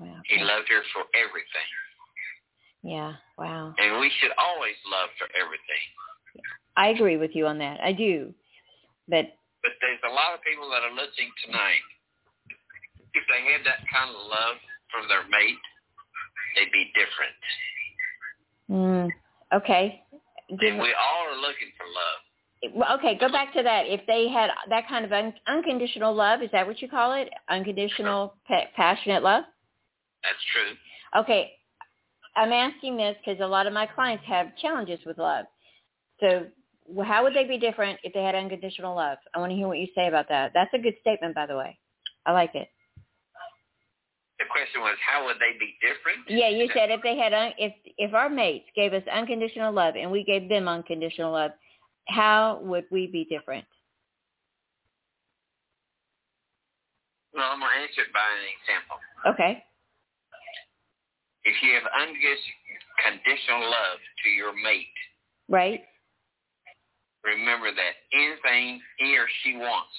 wow. 0.00 0.20
He 0.26 0.38
loved 0.42 0.68
her 0.68 0.82
for 0.94 1.02
everything. 1.14 1.68
Yeah, 2.82 3.14
wow. 3.38 3.74
And 3.78 4.00
we 4.00 4.10
should 4.20 4.32
always 4.38 4.74
love 4.90 5.10
for 5.18 5.26
everything. 5.38 5.82
I 6.76 6.88
agree 6.88 7.16
with 7.16 7.30
you 7.34 7.46
on 7.46 7.58
that. 7.58 7.80
I 7.80 7.92
do. 7.92 8.32
But, 9.08 9.26
But 9.62 9.72
there's 9.80 10.02
a 10.04 10.12
lot 10.12 10.34
of 10.34 10.42
people 10.42 10.68
that 10.70 10.82
are 10.82 10.90
listening 10.92 11.30
tonight. 11.46 11.82
If 13.14 13.24
they 13.30 13.42
had 13.52 13.62
that 13.66 13.86
kind 13.92 14.10
of 14.10 14.16
love 14.26 14.56
from 14.90 15.06
their 15.08 15.22
mate, 15.28 15.62
they'd 16.56 16.72
be 16.72 16.90
different? 16.94 17.38
Mm, 18.70 19.08
okay. 19.54 20.02
Give, 20.60 20.74
And 20.74 20.82
we 20.82 20.92
all 20.94 21.32
are 21.32 21.36
looking 21.40 21.70
for 21.78 21.86
love. 21.86 22.74
well, 22.74 22.98
okay, 22.98 23.16
go 23.18 23.30
back 23.30 23.52
to 23.54 23.62
that. 23.62 23.86
If 23.86 24.00
they 24.06 24.28
had 24.28 24.50
that 24.68 24.88
kind 24.88 25.04
of 25.04 25.12
un- 25.12 25.34
unconditional 25.46 26.14
love, 26.14 26.42
is 26.42 26.50
that 26.52 26.66
what 26.66 26.80
you 26.82 26.88
call 26.88 27.12
it? 27.14 27.28
Unconditional, 27.48 28.34
pa- 28.48 28.68
passionate 28.76 29.22
love? 29.22 29.44
That's 30.22 30.38
true. 30.52 31.20
Okay, 31.20 31.52
I'm 32.36 32.52
asking 32.52 32.96
this 32.96 33.16
because 33.24 33.40
a 33.40 33.46
lot 33.46 33.66
of 33.66 33.72
my 33.72 33.86
clients 33.86 34.24
have 34.26 34.56
challenges 34.56 35.00
with 35.04 35.18
love. 35.18 35.46
So 36.20 36.46
how 37.04 37.22
would 37.22 37.34
they 37.34 37.44
be 37.44 37.58
different 37.58 37.98
if 38.02 38.12
they 38.12 38.22
had 38.22 38.34
unconditional 38.34 38.94
love? 38.94 39.18
I 39.34 39.38
want 39.38 39.50
to 39.50 39.56
hear 39.56 39.68
what 39.68 39.78
you 39.78 39.88
say 39.94 40.08
about 40.08 40.28
that. 40.28 40.52
That's 40.54 40.72
a 40.74 40.78
good 40.78 40.94
statement, 41.00 41.34
by 41.34 41.46
the 41.46 41.56
way. 41.56 41.78
I 42.26 42.32
like 42.32 42.54
it. 42.54 42.68
The 44.38 44.44
question 44.50 44.80
was, 44.80 44.96
how 45.06 45.24
would 45.26 45.36
they 45.36 45.58
be 45.58 45.74
different? 45.80 46.26
Yeah, 46.28 46.48
you 46.48 46.68
said 46.74 46.90
if 46.90 47.00
they 47.02 47.16
had 47.16 47.32
un- 47.32 47.54
if 47.58 47.72
if 47.96 48.12
our 48.12 48.28
mates 48.28 48.66
gave 48.74 48.92
us 48.92 49.02
unconditional 49.12 49.72
love 49.72 49.94
and 49.96 50.10
we 50.10 50.24
gave 50.24 50.48
them 50.48 50.66
unconditional 50.66 51.32
love, 51.32 51.52
how 52.08 52.60
would 52.62 52.84
we 52.90 53.06
be 53.06 53.24
different? 53.24 53.64
Well, 57.34 57.44
I'm 57.50 57.60
going 57.60 57.70
to 57.70 57.80
answer 57.80 58.02
it 58.02 58.12
by 58.12 58.20
an 58.20 58.46
example. 58.60 58.96
Okay. 59.32 59.64
If 61.44 61.54
you 61.62 61.74
have 61.74 61.86
unconditional 61.94 63.62
love 63.62 63.98
to 64.24 64.28
your 64.28 64.52
mate, 64.52 64.86
Right? 65.48 65.82
Remember 67.24 67.70
that 67.72 67.94
anything 68.12 68.80
he 68.98 69.16
or 69.16 69.26
she 69.42 69.56
wants 69.56 69.94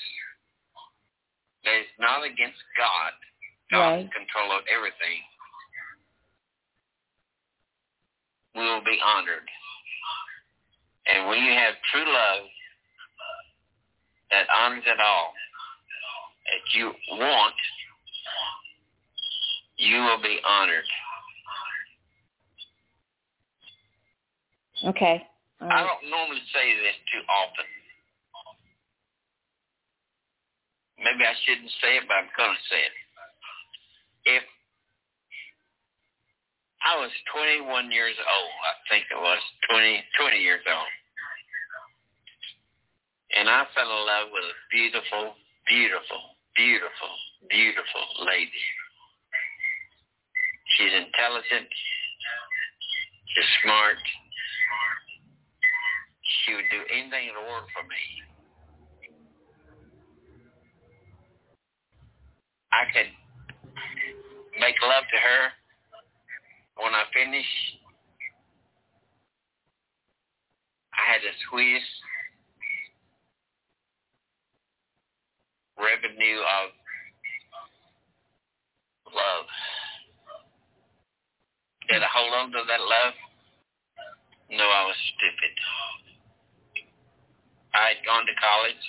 that 1.64 1.76
is 1.80 1.88
not 2.00 2.24
against 2.24 2.60
God, 2.78 3.14
God 3.72 3.80
Right. 3.80 4.12
control 4.12 4.52
of 4.52 4.64
everything, 4.68 5.24
will 8.56 8.82
be 8.82 9.00
honored. 9.02 9.50
And 11.08 11.28
when 11.28 11.44
you 11.44 11.52
have 11.52 11.76
true 11.92 12.06
love 12.06 12.50
that 14.32 14.48
honors 14.50 14.84
it 14.86 15.00
all 15.00 15.34
that 16.46 16.74
you 16.74 16.94
want, 17.12 17.56
you 19.78 20.02
will 20.02 20.22
be 20.22 20.40
honored. 20.46 20.86
Okay. 24.86 25.28
I 25.64 25.80
don't 25.80 26.12
normally 26.12 26.44
say 26.52 26.76
this 26.84 26.98
too 27.08 27.24
often. 27.32 27.68
Maybe 31.00 31.24
I 31.24 31.36
shouldn't 31.48 31.72
say 31.80 32.00
it, 32.00 32.08
but 32.08 32.20
I'm 32.20 32.32
going 32.36 32.56
to 32.56 32.66
say 32.68 32.82
it. 32.84 32.96
If 34.40 34.46
I 36.84 37.00
was 37.00 37.12
21 37.32 37.92
years 37.92 38.16
old, 38.20 38.56
I 38.68 38.74
think 38.92 39.08
it 39.08 39.20
was 39.20 39.40
20, 39.72 40.04
20 40.20 40.38
years 40.44 40.64
old, 40.68 40.92
and 43.40 43.48
I 43.48 43.64
fell 43.72 43.88
in 43.88 44.04
love 44.04 44.28
with 44.32 44.44
a 44.44 44.56
beautiful, 44.72 45.36
beautiful, 45.68 46.22
beautiful, 46.56 47.12
beautiful 47.48 48.06
lady. 48.28 48.64
She's 50.76 50.92
intelligent. 50.92 51.68
She's 53.32 53.52
smart. 53.64 54.00
She 56.24 56.56
would 56.56 56.70
do 56.72 56.82
anything 56.92 57.28
in 57.30 57.36
the 57.36 57.46
world 57.48 57.68
for 57.76 57.84
me. 57.84 58.04
I 62.72 62.90
could 62.92 63.12
make 64.60 64.76
love 64.82 65.04
to 65.12 65.20
her. 65.20 65.42
When 66.82 66.94
I 66.96 67.04
finish, 67.14 67.46
I 70.94 71.12
had 71.14 71.22
the 71.22 71.34
sweetest 71.50 71.86
revenue 75.78 76.40
of 76.42 76.66
love. 79.14 79.46
Did 81.90 82.02
I 82.02 82.08
hold 82.10 82.34
on 82.34 82.52
to 82.52 82.62
that 82.68 82.82
love? 82.82 83.14
No, 84.50 84.64
I 84.64 84.86
was 84.86 84.96
stupid. 85.18 85.54
I 87.74 87.98
had 87.98 88.06
gone 88.06 88.26
to 88.30 88.36
college, 88.38 88.84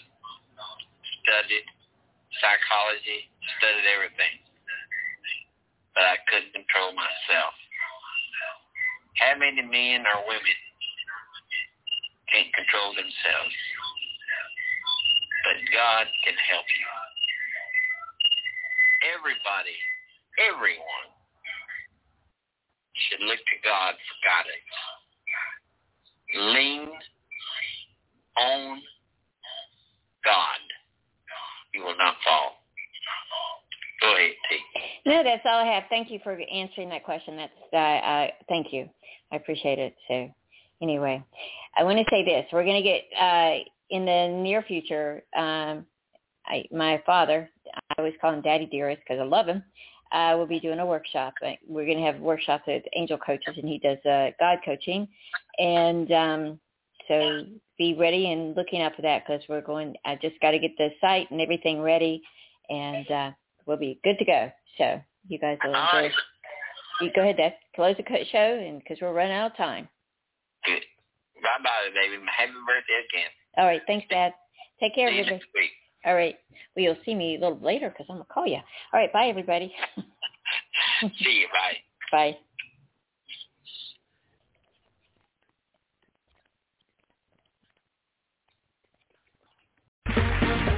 studied 1.24 1.66
psychology, 2.40 3.32
studied 3.56 3.88
everything, 3.88 4.44
but 5.96 6.04
I 6.04 6.20
couldn't 6.28 6.52
control 6.52 6.92
myself. 6.92 7.56
How 9.16 9.38
many 9.40 9.62
men 9.62 10.04
or 10.04 10.26
women 10.28 10.58
can't 12.28 12.52
control 12.52 12.92
themselves? 12.92 13.56
But 15.48 15.56
God 15.72 16.04
can 16.24 16.36
help 16.50 16.66
you. 16.68 16.88
Everybody, 19.16 19.76
everyone 20.40 21.08
should 23.08 23.22
look 23.24 23.38
to 23.38 23.56
God 23.64 23.94
for 23.96 24.16
guidance. 24.24 24.74
Lean 26.34 26.90
on 28.38 28.80
God. 30.24 30.60
You 31.74 31.82
will 31.84 31.96
not 31.96 32.14
fall. 32.24 32.52
Go 34.00 34.14
ahead, 34.16 34.32
T. 34.50 34.58
No, 35.06 35.22
that's 35.22 35.42
all 35.44 35.60
I 35.60 35.66
have. 35.66 35.84
Thank 35.88 36.10
you 36.10 36.18
for 36.22 36.38
answering 36.52 36.88
that 36.90 37.04
question. 37.04 37.36
That's 37.36 37.52
uh, 37.72 37.76
uh, 37.76 38.26
thank 38.48 38.72
you. 38.72 38.88
I 39.32 39.36
appreciate 39.36 39.78
it. 39.78 39.94
So, 40.08 40.28
anyway, 40.82 41.22
I 41.76 41.84
want 41.84 41.98
to 41.98 42.04
say 42.10 42.24
this: 42.24 42.46
we're 42.52 42.64
going 42.64 42.82
to 42.82 42.88
get 42.88 43.04
uh, 43.18 43.58
in 43.90 44.04
the 44.04 44.28
near 44.42 44.62
future. 44.62 45.22
Um, 45.36 45.86
I, 46.46 46.64
my 46.70 47.02
father, 47.06 47.48
I 47.74 47.94
always 47.98 48.14
call 48.20 48.34
him 48.34 48.42
Daddy 48.42 48.66
Dearest 48.66 49.00
because 49.06 49.20
I 49.20 49.24
love 49.24 49.46
him. 49.46 49.62
Uh, 50.12 50.34
we'll 50.36 50.46
be 50.46 50.60
doing 50.60 50.78
a 50.78 50.86
workshop. 50.86 51.34
We're 51.66 51.86
going 51.86 51.98
to 51.98 52.04
have 52.04 52.20
workshops 52.20 52.64
with 52.66 52.84
angel 52.94 53.18
coaches, 53.18 53.54
and 53.56 53.68
he 53.68 53.78
does 53.78 53.98
uh, 54.04 54.30
God 54.38 54.58
coaching. 54.64 55.08
And 55.58 56.12
um, 56.12 56.60
so, 57.08 57.44
be 57.78 57.94
ready 57.94 58.32
and 58.32 58.56
looking 58.56 58.82
out 58.82 58.94
for 58.94 59.02
that 59.02 59.24
because 59.26 59.42
we're 59.48 59.60
going. 59.60 59.94
I 60.04 60.16
just 60.16 60.40
got 60.40 60.52
to 60.52 60.58
get 60.58 60.72
the 60.78 60.90
site 61.00 61.30
and 61.30 61.40
everything 61.40 61.80
ready, 61.80 62.22
and 62.70 63.10
uh, 63.10 63.30
we'll 63.66 63.76
be 63.76 64.00
good 64.04 64.18
to 64.18 64.24
go. 64.24 64.50
So 64.78 65.00
you 65.28 65.38
guys 65.38 65.58
will 65.64 65.70
enjoy. 65.70 65.86
right. 65.92 66.12
You 67.00 67.10
go 67.14 67.22
ahead, 67.22 67.36
Dad. 67.36 67.54
Close 67.74 67.96
the 67.96 68.04
show, 68.30 68.38
and 68.38 68.78
because 68.78 68.98
we're 69.00 69.12
running 69.12 69.32
out 69.32 69.50
of 69.50 69.56
time. 69.56 69.88
Good. 70.64 70.82
Bye-bye, 71.42 71.90
baby. 71.94 72.22
Happy 72.26 72.52
birthday 72.66 73.02
again. 73.10 73.30
All 73.58 73.66
right, 73.66 73.82
thanks, 73.86 74.06
Dad. 74.08 74.32
Take 74.80 74.94
care, 74.94 75.10
See 75.10 75.18
everybody. 75.18 75.42
All 76.06 76.14
right. 76.14 76.36
Well, 76.76 76.84
you'll 76.84 76.96
see 77.04 77.14
me 77.14 77.36
a 77.36 77.40
little 77.40 77.58
later 77.60 77.88
because 77.88 78.06
I'm 78.08 78.16
gonna 78.16 78.26
call 78.32 78.46
you. 78.46 78.56
All 78.92 79.00
right, 79.00 79.12
bye, 79.12 79.26
everybody. 79.26 79.74
See 81.00 81.40
you. 81.40 81.48
Bye. 81.52 81.76
bye. 82.32 82.36